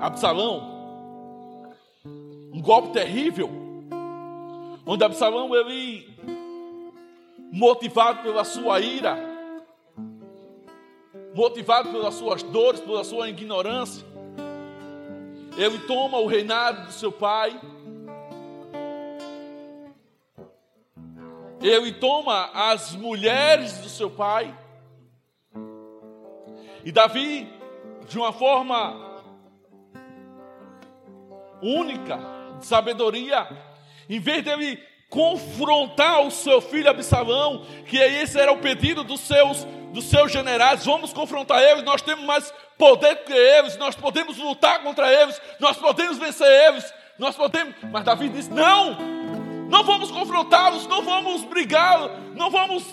Absalão. 0.00 0.80
Um 2.52 2.62
golpe 2.62 2.94
terrível, 2.94 3.50
onde 4.86 5.04
Absalão, 5.04 5.54
ele, 5.54 6.08
motivado 7.52 8.22
pela 8.22 8.42
sua 8.42 8.80
ira, 8.80 9.29
motivado 11.40 11.90
pelas 11.90 12.16
suas 12.16 12.42
dores, 12.42 12.80
pela 12.80 13.02
sua 13.02 13.30
ignorância, 13.30 14.06
ele 15.56 15.78
toma 15.86 16.18
o 16.18 16.26
reinado 16.26 16.84
do 16.84 16.92
seu 16.92 17.10
pai, 17.10 17.58
ele 21.62 21.92
toma 21.92 22.50
as 22.52 22.94
mulheres 22.94 23.78
do 23.78 23.88
seu 23.88 24.10
pai, 24.10 24.54
e 26.84 26.92
Davi 26.92 27.48
de 28.06 28.18
uma 28.18 28.34
forma 28.34 29.22
única, 31.62 32.18
de 32.58 32.66
sabedoria, 32.66 33.48
em 34.10 34.20
vez 34.20 34.44
dele 34.44 34.78
confrontar 35.08 36.20
o 36.20 36.30
seu 36.30 36.60
filho 36.60 36.90
Absalão, 36.90 37.64
que 37.86 37.96
esse 37.96 38.38
era 38.38 38.52
o 38.52 38.58
pedido 38.58 39.02
dos 39.02 39.20
seus, 39.20 39.66
dos 39.92 40.04
seus 40.04 40.30
generais, 40.30 40.84
vamos 40.84 41.12
confrontar 41.12 41.62
eles, 41.62 41.84
nós 41.84 42.02
temos 42.02 42.24
mais 42.24 42.52
poder 42.78 43.24
que 43.24 43.32
eles, 43.32 43.76
nós 43.76 43.94
podemos 43.94 44.38
lutar 44.38 44.82
contra 44.82 45.12
eles, 45.12 45.40
nós 45.58 45.76
podemos 45.76 46.18
vencer 46.18 46.46
eles, 46.68 46.92
nós 47.18 47.36
podemos. 47.36 47.74
Mas 47.90 48.04
Davi 48.04 48.28
disse: 48.28 48.50
não, 48.50 48.96
não 49.68 49.84
vamos 49.84 50.10
confrontá-los, 50.10 50.86
não 50.86 51.02
vamos 51.02 51.44
brigar, 51.44 52.10
não 52.34 52.50
vamos 52.50 52.84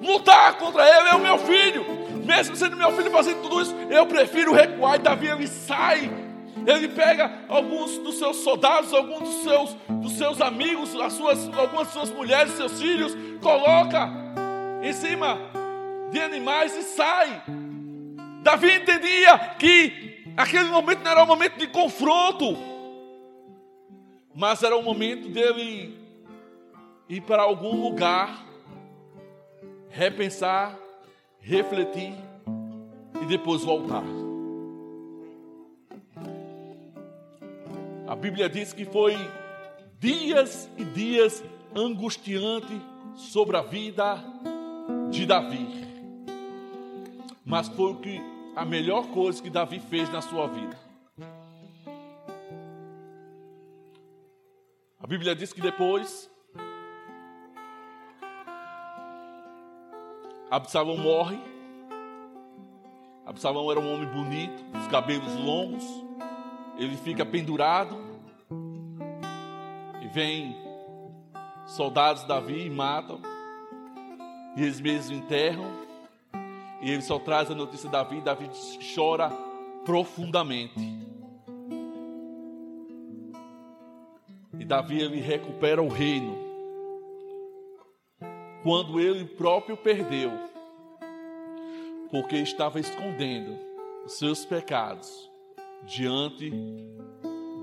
lutar 0.00 0.54
contra 0.58 0.82
ele, 0.82 1.08
é 1.08 1.14
o 1.14 1.20
meu 1.20 1.38
filho 1.38 2.00
mesmo 2.30 2.54
sendo 2.54 2.76
meu 2.76 2.92
filho 2.92 3.10
fazendo 3.10 3.42
tudo 3.42 3.60
isso, 3.60 3.74
eu 3.90 4.06
prefiro 4.06 4.52
recuar. 4.52 4.94
E 4.96 4.98
Davi 4.98 5.26
ele 5.26 5.48
sai, 5.48 6.10
ele 6.64 6.88
pega 6.88 7.30
alguns 7.48 7.98
dos 7.98 8.18
seus 8.18 8.36
soldados, 8.38 8.92
alguns 8.92 9.20
dos 9.20 9.42
seus, 9.42 9.76
dos 9.88 10.12
seus 10.12 10.40
amigos, 10.40 10.94
as 11.00 11.12
suas, 11.12 11.48
algumas 11.58 11.88
de 11.88 11.92
suas 11.92 12.10
mulheres, 12.10 12.52
seus 12.52 12.80
filhos, 12.80 13.16
coloca 13.42 14.08
em 14.82 14.92
cima 14.92 15.38
de 16.10 16.20
animais 16.20 16.76
e 16.76 16.82
sai. 16.82 17.42
Davi 18.42 18.70
entendia 18.70 19.38
que 19.58 20.24
aquele 20.36 20.68
momento 20.68 21.02
não 21.02 21.10
era 21.10 21.22
um 21.22 21.26
momento 21.26 21.58
de 21.58 21.66
confronto, 21.66 22.56
mas 24.34 24.62
era 24.62 24.76
um 24.76 24.82
momento 24.82 25.28
dele 25.28 25.98
ir 27.08 27.20
para 27.22 27.42
algum 27.42 27.82
lugar, 27.82 28.46
repensar 29.88 30.78
refletir 31.40 32.14
e 33.22 33.26
depois 33.26 33.64
voltar. 33.64 34.04
A 38.06 38.14
Bíblia 38.14 38.48
diz 38.48 38.72
que 38.72 38.84
foi 38.84 39.16
dias 39.98 40.68
e 40.76 40.84
dias 40.84 41.42
angustiante 41.74 42.80
sobre 43.14 43.56
a 43.56 43.62
vida 43.62 44.22
de 45.10 45.26
Davi. 45.26 45.79
Mas 47.50 47.66
foi 47.66 47.90
o 47.90 47.96
que 47.96 48.22
a 48.54 48.64
melhor 48.64 49.08
coisa 49.08 49.42
que 49.42 49.50
Davi 49.50 49.80
fez 49.80 50.08
na 50.08 50.22
sua 50.22 50.46
vida. 50.46 50.78
A 55.00 55.04
Bíblia 55.04 55.34
diz 55.34 55.52
que 55.52 55.60
depois 55.60 56.30
Absalão 60.48 60.96
morre. 60.96 61.40
Absalão 63.26 63.68
era 63.68 63.80
um 63.80 63.94
homem 63.94 64.08
bonito, 64.08 64.64
os 64.78 64.86
cabelos 64.86 65.34
longos. 65.34 65.84
Ele 66.78 66.96
fica 66.96 67.26
pendurado. 67.26 67.96
E 70.00 70.06
vem 70.06 70.56
soldados 71.66 72.22
Davi 72.22 72.66
e 72.66 72.70
matam. 72.70 73.20
E 74.56 74.62
eles 74.62 74.80
mesmos 74.80 75.10
enterram. 75.10 75.89
E 76.80 76.90
ele 76.90 77.02
só 77.02 77.18
traz 77.18 77.50
a 77.50 77.54
notícia 77.54 77.88
de 77.88 77.92
Davi. 77.92 78.20
Davi 78.20 78.50
chora 78.94 79.30
profundamente. 79.84 80.80
E 84.58 84.64
Davi 84.64 85.00
ele 85.00 85.20
recupera 85.20 85.82
o 85.82 85.88
reino 85.88 86.50
quando 88.62 89.00
ele 89.00 89.24
próprio 89.24 89.76
perdeu, 89.76 90.30
porque 92.10 92.36
estava 92.36 92.78
escondendo 92.78 93.58
os 94.04 94.18
seus 94.18 94.44
pecados 94.44 95.30
diante 95.84 96.50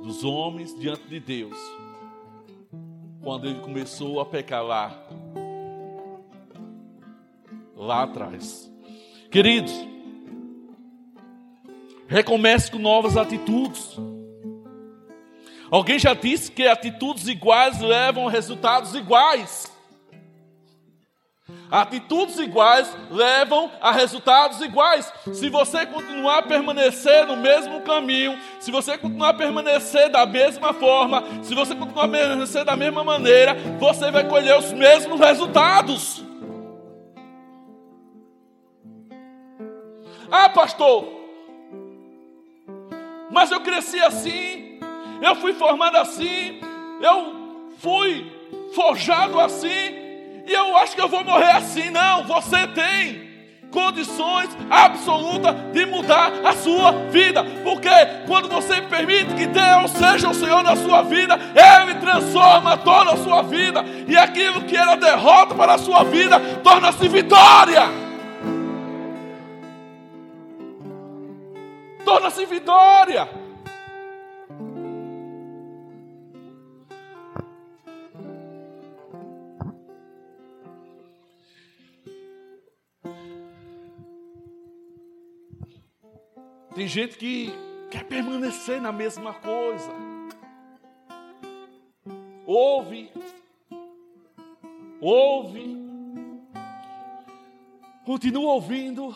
dos 0.01 0.23
homens, 0.23 0.77
diante 0.80 1.08
de 1.08 1.19
Deus. 1.19 1.58
Quando 3.21 3.47
ele 3.47 3.60
começou 3.60 4.19
a 4.19 4.25
pecar 4.25 4.63
lá, 4.63 5.08
lá 7.75 8.03
atrás. 8.03 8.71
Queridos, 9.38 9.71
recomece 12.08 12.71
com 12.71 12.80
novas 12.80 13.15
atitudes. 13.15 13.95
Alguém 15.69 16.00
já 16.00 16.15
disse 16.15 16.52
que 16.52 16.65
atitudes 16.65 17.28
iguais 17.28 17.80
levam 17.80 18.28
a 18.28 18.32
resultados 18.32 18.95
iguais. 18.95 19.71
Atitudes 21.69 22.39
iguais 22.39 22.91
levam 23.12 23.71
a 23.80 23.91
resultados 23.91 24.60
iguais. 24.60 25.13
Se 25.32 25.50
você 25.50 25.86
continuar 25.86 26.39
a 26.39 26.47
permanecer 26.47 27.28
no 27.28 27.38
mesmo 27.38 27.82
caminho, 27.82 28.39
se 28.60 28.71
você 28.71 28.97
continuar 28.97 29.30
a 29.30 29.34
permanecer 29.36 30.10
da 30.10 30.26
mesma 30.26 30.73
forma, 30.73 31.23
se 31.43 31.54
você 31.54 31.76
continuar 31.76 32.06
a 32.06 32.10
permanecer 32.10 32.65
da 32.65 32.76
mesma 32.76 33.04
maneira, 33.04 33.54
você 33.78 34.10
vai 34.10 34.28
colher 34.28 34.58
os 34.58 34.73
mesmos 34.73 35.19
resultados. 35.19 36.26
Ah, 40.32 40.50
pastor, 40.50 41.08
mas 43.32 43.52
eu 43.52 43.62
cresci 43.62 44.00
assim, 44.00 44.80
eu 45.22 45.36
fui 45.36 45.54
formado 45.54 45.98
assim, 45.98 46.60
eu 47.02 47.70
fui 47.80 48.32
forjado 48.74 49.40
assim, 49.40 50.08
E 50.48 50.54
eu 50.54 50.78
acho 50.78 50.96
que 50.96 51.02
eu 51.02 51.10
vou 51.10 51.24
morrer 51.26 51.52
assim. 51.52 51.90
Não, 51.90 52.24
você 52.24 52.66
tem 52.68 53.28
condições 53.70 54.50
absolutas 54.70 55.54
de 55.74 55.86
mudar 55.86 56.32
a 56.44 56.54
sua 56.54 56.94
vida. 57.12 57.44
Porque 57.66 57.90
quando 58.26 58.48
você 58.48 58.82
permite 58.82 59.36
que 59.36 59.46
Deus 59.46 59.92
seja 59.92 60.30
o 60.30 60.34
Senhor 60.34 60.63
na 60.63 60.78
sua 60.78 61.02
vida, 61.02 61.38
Ele 61.54 61.96
transforma 61.96 62.78
toda 62.78 63.12
a 63.12 63.18
sua 63.18 63.42
vida. 63.44 63.84
E 64.08 64.18
aquilo 64.18 64.62
que 64.62 64.78
era 64.78 64.96
derrota 64.96 65.54
para 65.54 65.74
a 65.74 65.78
sua 65.78 66.06
vida 66.06 66.40
torna-se 66.63 67.10
vitória. 67.10 68.07
Torna-se 72.08 72.46
vitória. 72.46 73.28
Tem 86.74 86.88
gente 86.88 87.17
que 87.17 87.52
quer 87.91 88.06
permanecer 88.06 88.80
na 88.80 88.93
mesma 88.93 89.34
coisa. 89.34 89.91
Ouve, 92.46 93.12
ouve, 95.02 95.76
continua 98.06 98.54
ouvindo, 98.54 99.13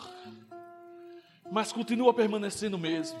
mas 1.50 1.72
continua 1.72 2.14
permanecendo 2.14 2.78
mesmo. 2.78 3.18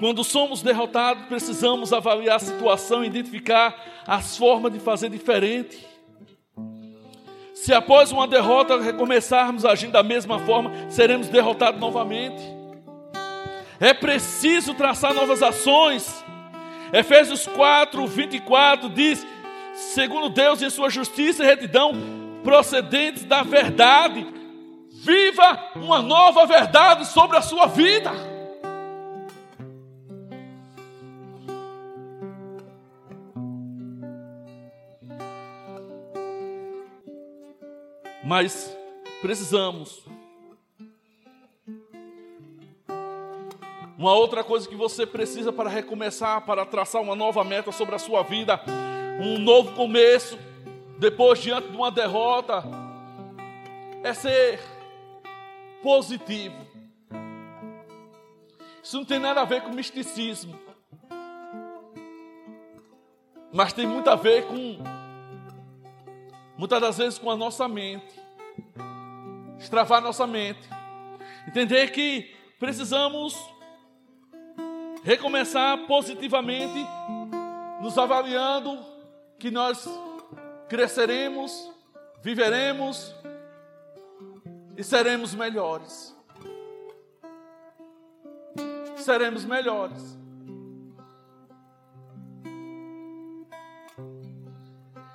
Quando 0.00 0.24
somos 0.24 0.62
derrotados, 0.62 1.26
precisamos 1.26 1.92
avaliar 1.92 2.36
a 2.36 2.38
situação, 2.38 3.04
identificar 3.04 4.02
as 4.06 4.34
formas 4.34 4.72
de 4.72 4.78
fazer 4.78 5.10
diferente. 5.10 5.86
Se 7.54 7.74
após 7.74 8.10
uma 8.10 8.26
derrota 8.26 8.80
recomeçarmos 8.80 9.66
agindo 9.66 9.92
da 9.92 10.02
mesma 10.02 10.38
forma, 10.38 10.72
seremos 10.88 11.28
derrotados 11.28 11.78
novamente. 11.78 12.42
É 13.78 13.92
preciso 13.92 14.72
traçar 14.72 15.12
novas 15.12 15.42
ações. 15.42 16.24
Efésios 16.94 17.46
4, 17.46 18.06
24 18.06 18.88
diz: 18.88 19.26
segundo 19.80 20.28
Deus 20.28 20.62
em 20.62 20.70
sua 20.70 20.90
justiça 20.90 21.42
e 21.42 21.46
retidão, 21.46 21.92
procedentes 22.44 23.24
da 23.24 23.42
verdade, 23.42 24.26
viva 24.92 25.72
uma 25.76 26.02
nova 26.02 26.46
verdade 26.46 27.06
sobre 27.06 27.36
a 27.36 27.42
sua 27.42 27.66
vida. 27.66 28.10
Mas 38.22 38.76
precisamos. 39.20 40.04
Uma 43.98 44.14
outra 44.14 44.42
coisa 44.44 44.68
que 44.68 44.76
você 44.76 45.04
precisa 45.04 45.52
para 45.52 45.68
recomeçar, 45.68 46.40
para 46.42 46.64
traçar 46.64 47.02
uma 47.02 47.14
nova 47.14 47.42
meta 47.44 47.70
sobre 47.72 47.94
a 47.96 47.98
sua 47.98 48.22
vida, 48.22 48.58
um 49.20 49.38
novo 49.38 49.72
começo, 49.74 50.38
depois 50.98 51.40
diante 51.40 51.68
de 51.68 51.76
uma 51.76 51.90
derrota, 51.90 52.64
é 54.02 54.12
ser 54.14 54.60
positivo. 55.82 56.56
Isso 58.82 58.96
não 58.96 59.04
tem 59.04 59.18
nada 59.18 59.42
a 59.42 59.44
ver 59.44 59.62
com 59.62 59.70
misticismo, 59.70 60.58
mas 63.52 63.72
tem 63.72 63.86
muito 63.86 64.08
a 64.08 64.16
ver 64.16 64.46
com, 64.46 64.78
muitas 66.56 66.80
das 66.80 66.98
vezes, 66.98 67.18
com 67.18 67.30
a 67.30 67.36
nossa 67.36 67.68
mente 67.68 68.20
destravar 69.60 70.00
nossa 70.00 70.26
mente, 70.26 70.66
entender 71.46 71.92
que 71.92 72.34
precisamos 72.58 73.36
recomeçar 75.04 75.86
positivamente, 75.86 76.86
nos 77.82 77.96
avaliando 77.98 78.78
que 79.40 79.50
nós 79.50 79.88
cresceremos, 80.68 81.72
viveremos 82.22 83.14
e 84.76 84.84
seremos 84.84 85.34
melhores. 85.34 86.14
Seremos 88.98 89.46
melhores. 89.46 90.18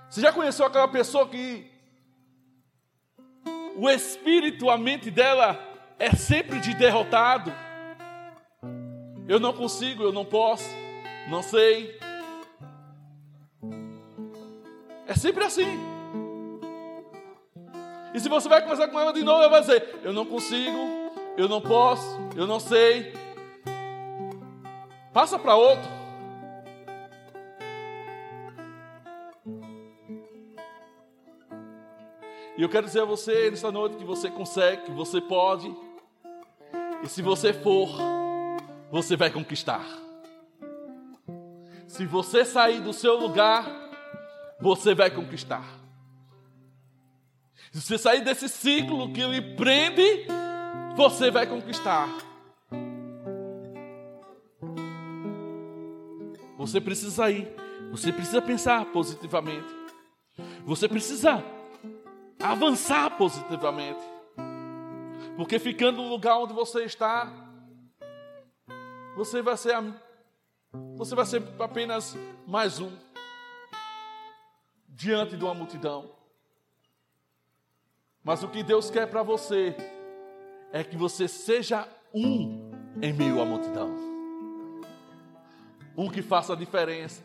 Você 0.10 0.22
já 0.22 0.34
conheceu 0.34 0.66
aquela 0.66 0.88
pessoa 0.88 1.28
que 1.30 1.72
o 3.76 3.88
espírito, 3.88 4.72
a 4.72 4.78
mente 4.78 5.12
dela 5.12 5.60
é 6.00 6.16
sempre 6.16 6.60
de 6.60 6.74
derrotado. 6.74 7.54
Eu 9.28 9.40
não 9.40 9.54
consigo, 9.54 10.02
eu 10.02 10.12
não 10.12 10.26
posso, 10.26 10.70
não 11.30 11.44
sei. 11.44 12.00
É 15.15 15.17
sempre 15.17 15.45
assim. 15.45 15.80
E 18.13 18.19
se 18.19 18.28
você 18.28 18.49
vai 18.49 18.62
conversar 18.62 18.89
com 18.89 18.99
ela 18.99 19.13
de 19.13 19.23
novo, 19.23 19.41
ela 19.41 19.49
vai 19.49 19.62
dizer: 19.62 20.01
Eu 20.04 20.12
não 20.12 20.25
consigo, 20.25 20.78
eu 21.38 21.47
não 21.47 21.62
posso, 21.62 22.19
eu 22.36 22.45
não 22.45 22.60
sei. 22.60 23.13
Passa 25.13 25.39
para 25.39 25.56
outro. 25.56 25.89
E 32.58 32.62
eu 32.62 32.67
quero 32.67 32.86
dizer 32.86 33.01
a 33.01 33.06
você 33.06 33.49
nesta 33.49 33.71
noite 33.71 33.95
que 33.95 34.04
você 34.04 34.30
consegue, 34.30 34.84
que 34.84 34.91
você 34.91 35.21
pode. 35.21 35.73
E 37.04 37.08
se 37.08 37.21
você 37.21 37.54
for, 37.54 37.88
você 38.91 39.15
vai 39.15 39.30
conquistar. 39.30 39.86
Se 41.88 42.06
você 42.06 42.43
sair 42.43 42.82
do 42.82 42.91
seu 42.91 43.15
lugar, 43.15 43.85
você 44.60 44.94
vai 44.94 45.10
conquistar. 45.10 45.65
Se 47.72 47.82
você 47.82 47.98
sair 47.98 48.24
desse 48.24 48.48
ciclo 48.48 49.12
que 49.12 49.26
lhe 49.26 49.41
prende, 49.56 50.28
você 50.96 51.30
vai 51.30 51.46
conquistar. 51.46 52.08
Você 56.58 56.80
precisa 56.80 57.12
sair. 57.12 57.54
Você 57.91 58.12
precisa 58.12 58.41
pensar 58.41 58.86
positivamente. 58.86 59.68
Você 60.65 60.88
precisa 60.88 61.44
avançar 62.41 63.18
positivamente. 63.18 64.02
Porque 65.36 65.60
ficando 65.60 66.02
no 66.02 66.10
lugar 66.10 66.39
onde 66.39 66.54
você 66.54 66.86
está, 66.86 67.32
você 69.15 69.41
vai 69.41 69.58
ser 69.58 69.76
você 70.96 71.13
vai 71.15 71.26
ser 71.26 71.44
apenas 71.60 72.18
mais 72.48 72.80
um 72.80 73.05
diante 74.96 75.36
de 75.38 75.44
uma 75.44 75.54
multidão. 75.54 76.10
Mas 78.24 78.42
o 78.42 78.48
que 78.48 78.64
Deus 78.64 78.90
quer 78.90 79.08
para 79.08 79.22
você 79.22 79.76
é 80.72 80.84
que 80.84 80.98
você 80.98 81.28
seja 81.28 81.88
um 82.14 82.72
em 83.02 83.14
meio 83.14 83.42
à 83.42 83.46
multidão. 83.46 83.94
Um 85.96 86.10
que 86.10 86.22
faça 86.22 86.54
a 86.54 86.56
diferença. 86.56 87.24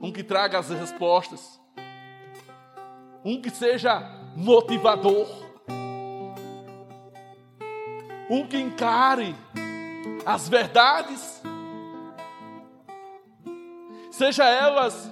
Um 0.00 0.12
que 0.12 0.22
traga 0.22 0.58
as 0.58 0.68
respostas 0.68 1.60
um 3.26 3.42
que 3.42 3.50
seja 3.50 4.08
motivador, 4.36 5.26
um 8.30 8.46
que 8.46 8.56
encare 8.56 9.34
as 10.24 10.48
verdades, 10.48 11.42
seja 14.12 14.44
elas 14.44 15.10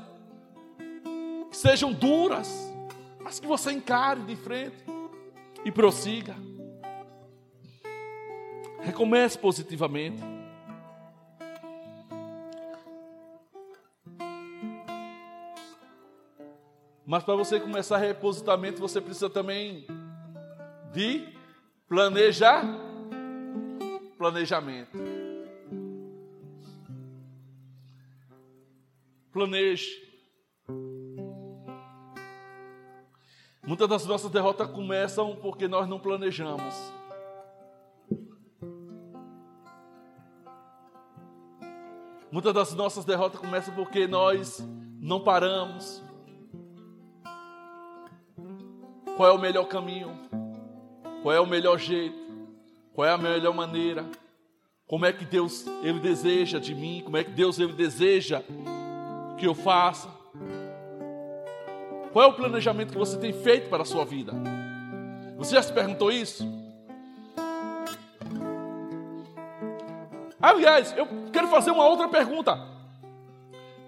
que 1.54 1.58
sejam 1.60 1.92
duras, 1.92 2.74
mas 3.20 3.38
que 3.38 3.46
você 3.46 3.70
encare 3.70 4.20
de 4.22 4.34
frente 4.34 4.74
e 5.64 5.70
prossiga. 5.70 6.34
Recomece 8.80 9.38
positivamente. 9.38 10.20
Mas 17.06 17.22
para 17.22 17.36
você 17.36 17.60
começar 17.60 17.98
repositamento, 17.98 18.80
você 18.80 19.00
precisa 19.00 19.30
também 19.30 19.86
de 20.92 21.24
planejar 21.86 22.64
planejamento. 24.18 24.98
Planeje. 29.30 30.03
Muitas 33.66 33.88
das 33.88 34.04
nossas 34.04 34.30
derrotas 34.30 34.70
começam 34.70 35.36
porque 35.36 35.66
nós 35.66 35.88
não 35.88 35.98
planejamos. 35.98 36.74
Muitas 42.30 42.52
das 42.52 42.74
nossas 42.74 43.04
derrotas 43.04 43.40
começam 43.40 43.74
porque 43.74 44.06
nós 44.06 44.62
não 45.00 45.20
paramos. 45.20 46.02
Qual 49.16 49.30
é 49.30 49.32
o 49.32 49.38
melhor 49.38 49.64
caminho? 49.66 50.10
Qual 51.22 51.34
é 51.34 51.40
o 51.40 51.46
melhor 51.46 51.78
jeito? 51.78 52.18
Qual 52.92 53.06
é 53.06 53.12
a 53.12 53.16
melhor 53.16 53.54
maneira? 53.54 54.04
Como 54.86 55.06
é 55.06 55.12
que 55.12 55.24
Deus 55.24 55.64
ele 55.82 56.00
deseja 56.00 56.58
de 56.58 56.74
mim? 56.74 57.00
Como 57.02 57.16
é 57.16 57.24
que 57.24 57.30
Deus 57.30 57.58
ele 57.58 57.72
deseja 57.72 58.42
que 59.38 59.46
eu 59.46 59.54
faça? 59.54 60.23
Qual 62.14 62.24
é 62.24 62.28
o 62.28 62.32
planejamento 62.32 62.92
que 62.92 62.98
você 62.98 63.18
tem 63.18 63.32
feito 63.32 63.68
para 63.68 63.82
a 63.82 63.84
sua 63.84 64.04
vida? 64.04 64.32
Você 65.36 65.56
já 65.56 65.62
se 65.62 65.72
perguntou 65.72 66.12
isso? 66.12 66.46
Aliás, 70.40 70.94
eu 70.96 71.08
quero 71.32 71.48
fazer 71.48 71.72
uma 71.72 71.84
outra 71.84 72.06
pergunta. 72.06 72.56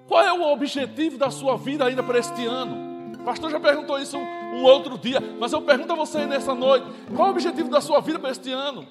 Qual 0.09 0.21
é 0.21 0.33
o 0.33 0.43
objetivo 0.43 1.17
da 1.17 1.31
sua 1.31 1.57
vida 1.57 1.85
ainda 1.85 2.03
para 2.03 2.19
este 2.19 2.45
ano? 2.45 3.15
O 3.15 3.23
pastor 3.23 3.49
já 3.49 3.61
perguntou 3.61 3.97
isso 3.97 4.19
um, 4.19 4.57
um 4.57 4.65
outro 4.65 4.99
dia, 4.99 5.21
mas 5.39 5.53
eu 5.53 5.63
pergunto 5.63 5.93
a 5.93 5.97
você 5.97 6.27
nessa 6.27 6.53
noite: 6.53 6.85
qual 7.15 7.29
é 7.29 7.31
o 7.31 7.33
objetivo 7.33 7.71
da 7.71 7.81
sua 7.81 8.01
vida 8.01 8.19
para 8.19 8.33
este 8.33 8.51
ano? 8.51 8.89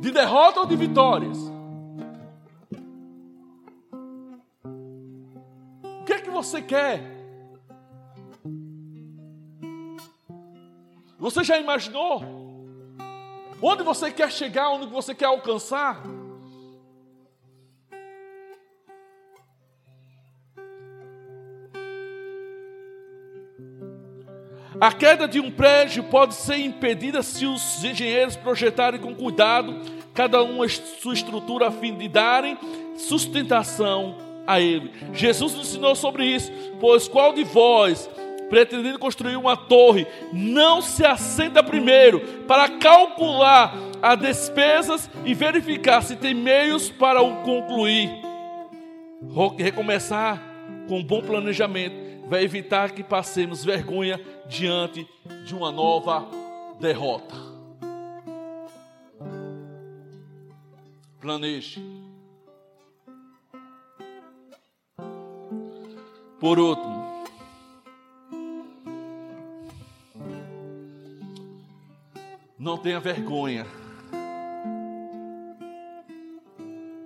De 0.00 0.10
derrota 0.10 0.58
ou 0.58 0.66
de 0.66 0.74
vitórias? 0.74 1.38
O 5.84 6.04
que 6.04 6.12
é 6.12 6.18
que 6.18 6.30
você 6.30 6.60
quer? 6.60 7.13
Você 11.24 11.42
já 11.42 11.58
imaginou? 11.58 12.22
Onde 13.62 13.82
você 13.82 14.10
quer 14.10 14.30
chegar, 14.30 14.68
onde 14.68 14.88
você 14.88 15.14
quer 15.14 15.24
alcançar? 15.24 16.02
A 24.78 24.92
queda 24.92 25.26
de 25.26 25.40
um 25.40 25.50
prédio 25.50 26.04
pode 26.04 26.34
ser 26.34 26.58
impedida 26.58 27.22
se 27.22 27.46
os 27.46 27.82
engenheiros 27.82 28.36
projetarem 28.36 29.00
com 29.00 29.14
cuidado 29.14 29.80
cada 30.12 30.44
um 30.44 30.62
a 30.62 30.68
sua 30.68 31.14
estrutura 31.14 31.68
a 31.68 31.72
fim 31.72 31.96
de 31.96 32.06
darem 32.06 32.58
sustentação 32.98 34.18
a 34.46 34.60
ele. 34.60 34.92
Jesus 35.14 35.54
ensinou 35.54 35.94
sobre 35.94 36.26
isso, 36.26 36.52
pois 36.78 37.08
qual 37.08 37.32
de 37.32 37.44
vós 37.44 38.10
pretendendo 38.54 39.00
construir 39.00 39.34
uma 39.34 39.56
torre, 39.56 40.06
não 40.32 40.80
se 40.80 41.04
assenta 41.04 41.60
primeiro 41.60 42.20
para 42.46 42.68
calcular 42.68 43.74
as 44.00 44.16
despesas 44.16 45.10
e 45.24 45.34
verificar 45.34 46.02
se 46.02 46.14
tem 46.14 46.32
meios 46.32 46.88
para 46.88 47.20
o 47.20 47.42
concluir. 47.42 48.08
Recomeçar 49.58 50.40
com 50.86 51.00
um 51.00 51.02
bom 51.02 51.20
planejamento 51.20 51.96
vai 52.28 52.44
evitar 52.44 52.92
que 52.92 53.02
passemos 53.02 53.64
vergonha 53.64 54.20
diante 54.46 55.04
de 55.44 55.52
uma 55.52 55.72
nova 55.72 56.24
derrota. 56.78 57.34
Planeje. 61.20 61.82
Por 66.38 66.60
último, 66.60 66.93
Não 72.64 72.78
tenha 72.78 72.98
vergonha. 72.98 73.66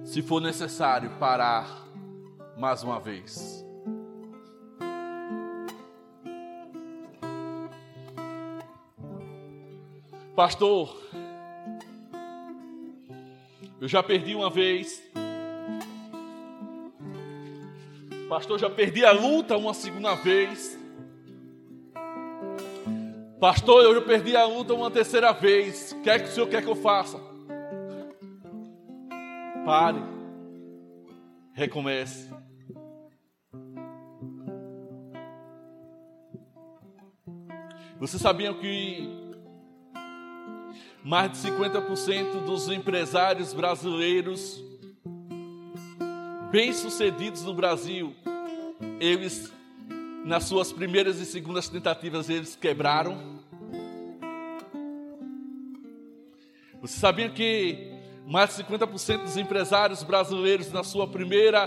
Se 0.04 0.22
for 0.22 0.40
necessário 0.40 1.10
parar 1.18 1.84
mais 2.56 2.84
uma 2.84 3.00
vez. 3.00 3.66
Pastor, 10.36 10.96
eu 13.80 13.88
já 13.88 14.00
perdi 14.00 14.36
uma 14.36 14.50
vez. 14.50 15.02
Pastor, 18.28 18.60
já 18.60 18.70
perdi 18.70 19.04
a 19.04 19.10
luta 19.10 19.56
uma 19.56 19.74
segunda 19.74 20.14
vez. 20.14 20.77
Pastor, 23.40 23.85
eu 23.85 24.03
perdi 24.03 24.35
a 24.35 24.44
luta 24.46 24.74
uma 24.74 24.90
terceira 24.90 25.33
vez. 25.33 25.92
O 25.92 26.03
que 26.03 26.11
é 26.11 26.18
que 26.18 26.29
o 26.29 26.33
senhor 26.33 26.48
quer 26.48 26.61
que 26.61 26.68
eu 26.68 26.74
faça? 26.74 27.20
Pare. 29.64 30.03
Recomece. 31.53 32.29
Vocês 38.01 38.20
sabiam 38.20 38.55
que 38.55 39.09
mais 41.05 41.31
de 41.31 41.38
50% 41.38 42.44
dos 42.44 42.68
empresários 42.68 43.55
brasileiros 43.55 44.61
bem-sucedidos 46.51 47.44
no 47.44 47.55
Brasil, 47.55 48.16
eles 48.98 49.53
nas 50.28 50.44
suas 50.44 50.70
primeiras 50.70 51.18
e 51.18 51.24
segundas 51.24 51.70
tentativas 51.70 52.28
eles 52.28 52.54
quebraram. 52.54 53.40
Você 56.82 56.98
sabia 56.98 57.30
que 57.30 57.94
mais 58.26 58.54
de 58.54 58.62
50% 58.62 59.22
dos 59.22 59.38
empresários 59.38 60.02
brasileiros 60.02 60.70
na 60.70 60.84
sua 60.84 61.08
primeira 61.08 61.66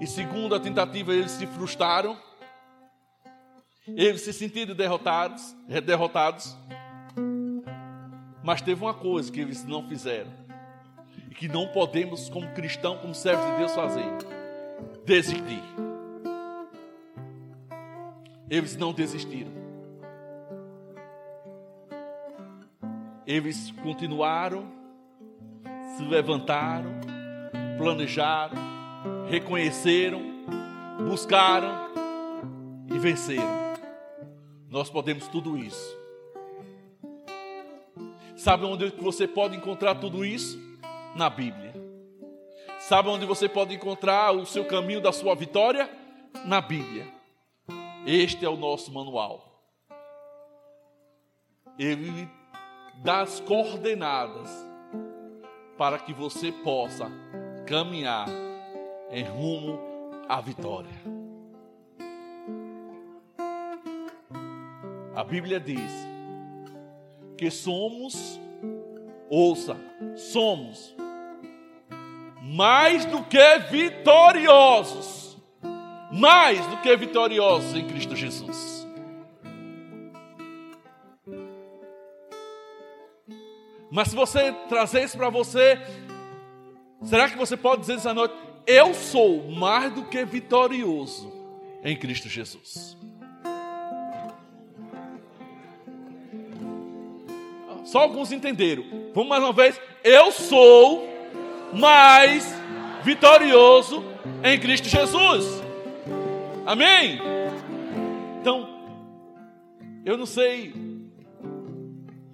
e 0.00 0.06
segunda 0.06 0.60
tentativa 0.60 1.12
eles 1.12 1.32
se 1.32 1.48
frustraram? 1.48 2.16
Eles 3.88 4.20
se 4.20 4.32
sentiram 4.32 4.72
derrotados, 4.72 5.56
derrotados. 5.84 6.56
Mas 8.40 8.62
teve 8.62 8.80
uma 8.80 8.94
coisa 8.94 9.32
que 9.32 9.40
eles 9.40 9.64
não 9.64 9.88
fizeram 9.88 10.30
e 11.28 11.34
que 11.34 11.48
não 11.48 11.66
podemos 11.66 12.28
como 12.28 12.48
cristão, 12.54 12.98
como 12.98 13.16
servos 13.16 13.50
de 13.50 13.56
Deus 13.56 13.74
fazer: 13.74 14.06
desistir. 15.04 15.87
Eles 18.50 18.76
não 18.76 18.92
desistiram. 18.92 19.52
Eles 23.26 23.70
continuaram, 23.82 24.72
se 25.96 26.02
levantaram, 26.02 26.92
planejaram, 27.76 28.56
reconheceram, 29.28 30.22
buscaram 31.06 31.90
e 32.90 32.98
venceram. 32.98 33.74
Nós 34.70 34.88
podemos 34.88 35.28
tudo 35.28 35.58
isso. 35.58 35.98
Sabe 38.34 38.64
onde 38.64 38.88
você 38.90 39.28
pode 39.28 39.56
encontrar 39.56 39.96
tudo 39.96 40.24
isso? 40.24 40.58
Na 41.14 41.28
Bíblia. 41.28 41.74
Sabe 42.78 43.08
onde 43.10 43.26
você 43.26 43.48
pode 43.48 43.74
encontrar 43.74 44.32
o 44.32 44.46
seu 44.46 44.64
caminho 44.64 45.02
da 45.02 45.12
sua 45.12 45.34
vitória? 45.34 45.90
Na 46.46 46.62
Bíblia. 46.62 47.17
Este 48.06 48.44
é 48.44 48.48
o 48.48 48.56
nosso 48.56 48.92
manual. 48.92 49.44
Ele 51.78 52.28
dá 53.02 53.20
as 53.20 53.40
coordenadas 53.40 54.50
para 55.76 55.98
que 55.98 56.12
você 56.12 56.50
possa 56.50 57.10
caminhar 57.66 58.28
em 59.10 59.24
rumo 59.24 59.78
à 60.28 60.40
vitória. 60.40 60.90
A 65.14 65.24
Bíblia 65.24 65.60
diz 65.60 65.92
que 67.36 67.50
somos, 67.50 68.40
ouça, 69.28 69.76
somos 70.16 70.94
mais 72.40 73.04
do 73.04 73.22
que 73.24 73.58
vitoriosos 73.70 75.27
mais 76.18 76.66
do 76.66 76.76
que 76.78 76.96
vitoriosos 76.96 77.74
em 77.74 77.86
Cristo 77.86 78.16
Jesus. 78.16 78.86
Mas 83.90 84.08
se 84.08 84.16
você 84.16 84.52
trazer 84.68 85.04
isso 85.04 85.16
para 85.16 85.30
você, 85.30 85.80
será 87.02 87.28
que 87.28 87.38
você 87.38 87.56
pode 87.56 87.82
dizer 87.82 87.94
essa 87.94 88.12
noite: 88.12 88.34
Eu 88.66 88.92
sou 88.92 89.48
mais 89.50 89.92
do 89.92 90.04
que 90.04 90.24
vitorioso 90.24 91.32
em 91.84 91.96
Cristo 91.96 92.28
Jesus? 92.28 92.96
Só 97.84 98.00
alguns 98.00 98.32
entenderam. 98.32 98.84
Vamos 99.14 99.30
mais 99.30 99.42
uma 99.42 99.52
vez. 99.52 99.80
Eu 100.04 100.30
sou 100.30 101.08
mais 101.72 102.44
vitorioso 103.02 104.04
em 104.44 104.60
Cristo 104.60 104.88
Jesus. 104.88 105.67
Amém? 106.68 107.18
Então, 108.42 108.68
eu 110.04 110.18
não 110.18 110.26
sei 110.26 110.74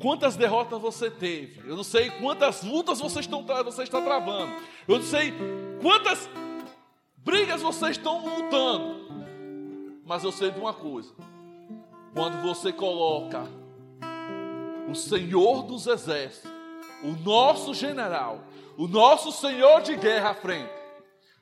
quantas 0.03 0.35
derrotas 0.35 0.81
você 0.81 1.09
teve, 1.09 1.61
eu 1.65 1.77
não 1.77 1.85
sei 1.85 2.11
quantas 2.11 2.65
lutas 2.65 3.01
você 3.01 3.21
está, 3.21 3.63
você 3.63 3.85
está 3.85 4.03
travando, 4.03 4.53
eu 4.89 4.97
não 4.97 5.05
sei 5.05 5.33
quantas 5.81 6.29
brigas 7.19 7.63
vocês 7.63 7.93
estão 7.93 8.25
lutando. 8.25 9.05
Mas 10.05 10.25
eu 10.25 10.33
sei 10.33 10.51
de 10.51 10.59
uma 10.59 10.75
coisa: 10.75 11.15
quando 12.13 12.43
você 12.43 12.73
coloca 12.73 13.47
o 14.91 14.97
Senhor 14.97 15.63
dos 15.63 15.87
Exércitos, 15.87 16.51
o 17.05 17.13
nosso 17.25 17.73
general, 17.73 18.41
o 18.77 18.89
nosso 18.89 19.31
Senhor 19.31 19.81
de 19.81 19.95
guerra 19.95 20.31
à 20.31 20.35
frente, 20.35 20.84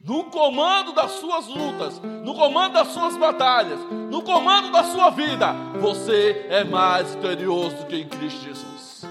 no 0.04 0.24
comando 0.24 0.92
das 0.92 1.12
suas 1.12 1.46
lutas, 1.46 2.00
no 2.00 2.34
comando 2.34 2.74
das 2.74 2.88
suas 2.88 3.16
batalhas, 3.16 3.78
no 4.10 4.22
comando 4.22 4.72
da 4.72 4.82
sua 4.84 5.10
vida, 5.10 5.52
você 5.80 6.46
é 6.50 6.64
mais 6.64 7.14
vitorioso 7.14 7.76
do 7.76 7.86
que 7.86 7.96
em 7.96 8.08
Cristo 8.08 8.42
Jesus. 8.42 9.04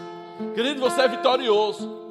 Querido, 0.53 0.81
você 0.81 1.01
é 1.01 1.07
vitorioso. 1.07 2.01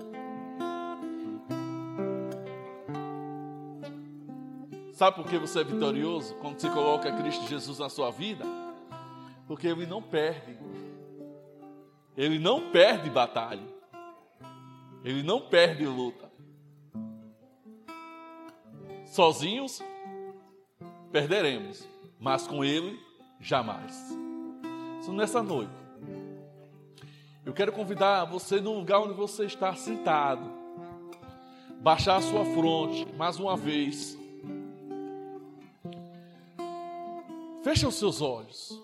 Sabe 4.95 5.16
por 5.16 5.27
que 5.27 5.38
você 5.38 5.61
é 5.61 5.64
vitorioso 5.64 6.35
quando 6.37 6.59
você 6.59 6.69
coloca 6.71 7.12
Cristo 7.12 7.47
Jesus 7.47 7.79
na 7.79 7.88
sua 7.88 8.11
vida? 8.11 8.45
Porque 9.47 9.66
ele 9.66 9.87
não 9.87 10.03
perde. 10.03 10.59
Ele 12.16 12.38
não 12.38 12.71
perde 12.71 13.11
batalha. 13.11 13.66
Ele 15.05 15.23
não 15.23 15.40
perde 15.40 15.85
luta. 15.87 16.30
Sozinhos 19.11 19.83
perderemos, 21.12 21.87
mas 22.18 22.46
com 22.46 22.64
ele 22.64 22.99
jamais. 23.40 24.16
Isso 25.01 25.12
nessa 25.12 25.42
noite. 25.42 25.73
Eu 27.44 27.53
quero 27.53 27.73
convidar 27.73 28.25
você 28.25 28.61
no 28.61 28.75
lugar 28.75 29.01
onde 29.01 29.14
você 29.14 29.44
está 29.44 29.75
sentado. 29.75 30.59
Baixar 31.81 32.16
a 32.16 32.23
sua 32.23 32.44
fronte 32.44 33.07
mais 33.16 33.38
uma 33.38 33.57
vez 33.57 34.18
Feche 37.62 37.87
os 37.87 37.96
seus 37.96 38.23
olhos. 38.23 38.81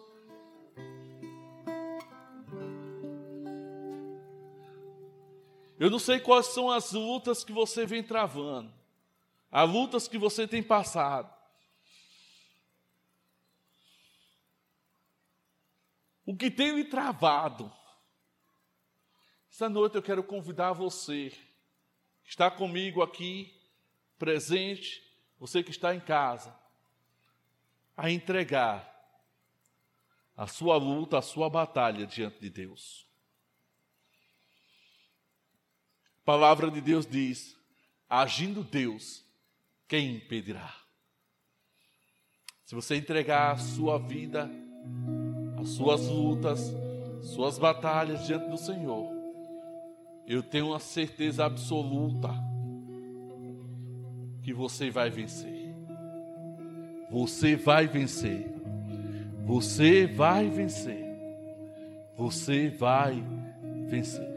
Eu 5.79 5.91
não 5.91 5.99
sei 5.99 6.19
quais 6.19 6.47
são 6.47 6.71
as 6.71 6.93
lutas 6.93 7.43
que 7.45 7.53
você 7.53 7.85
vem 7.85 8.03
travando, 8.03 8.73
as 9.51 9.71
lutas 9.71 10.09
que 10.09 10.19
você 10.19 10.47
tem 10.47 10.63
passado. 10.63 11.35
O 16.25 16.37
que 16.37 16.51
tem 16.51 16.75
lhe 16.75 16.85
travado. 16.85 17.73
Esta 19.51 19.69
noite 19.69 19.95
eu 19.95 20.03
quero 20.03 20.23
convidar 20.25 20.73
você, 20.73 21.31
que 22.25 22.31
está 22.31 22.51
comigo 22.51 23.03
aqui, 23.03 23.59
presente, 24.19 25.03
você 25.39 25.63
que 25.63 25.71
está 25.71 25.95
em 25.95 26.01
casa, 26.01 26.55
a 27.97 28.11
entregar 28.11 28.95
a 30.37 30.47
sua 30.47 30.77
luta, 30.77 31.19
a 31.19 31.23
sua 31.23 31.49
batalha 31.49 32.07
diante 32.07 32.41
de 32.41 32.51
Deus. 32.51 33.07
A 36.21 36.25
palavra 36.27 36.71
de 36.71 36.81
Deus 36.81 37.07
diz: 37.07 37.57
agindo 38.11 38.63
Deus, 38.63 39.25
quem 39.89 40.17
impedirá? 40.17 40.75
Se 42.65 42.75
você 42.75 42.97
entregar 42.97 43.53
a 43.53 43.57
sua 43.57 43.99
vida, 43.99 44.51
as 45.61 45.69
suas 45.71 46.07
lutas, 46.09 46.75
suas 47.23 47.59
batalhas 47.59 48.27
diante 48.27 48.49
do 48.49 48.57
Senhor, 48.57 49.09
eu 50.27 50.43
tenho 50.43 50.69
uma 50.69 50.81
certeza 50.81 51.45
absoluta 51.45 52.31
que 54.43 54.53
você 54.53 54.91
vai 54.91 55.11
vencer. 55.11 55.75
Você 57.11 57.55
vai 57.55 57.87
vencer. 57.87 58.53
Você 59.45 60.07
vai 60.07 60.49
vencer. 60.51 61.07
Você 62.17 62.69
vai 62.69 63.23
vencer. 63.89 64.36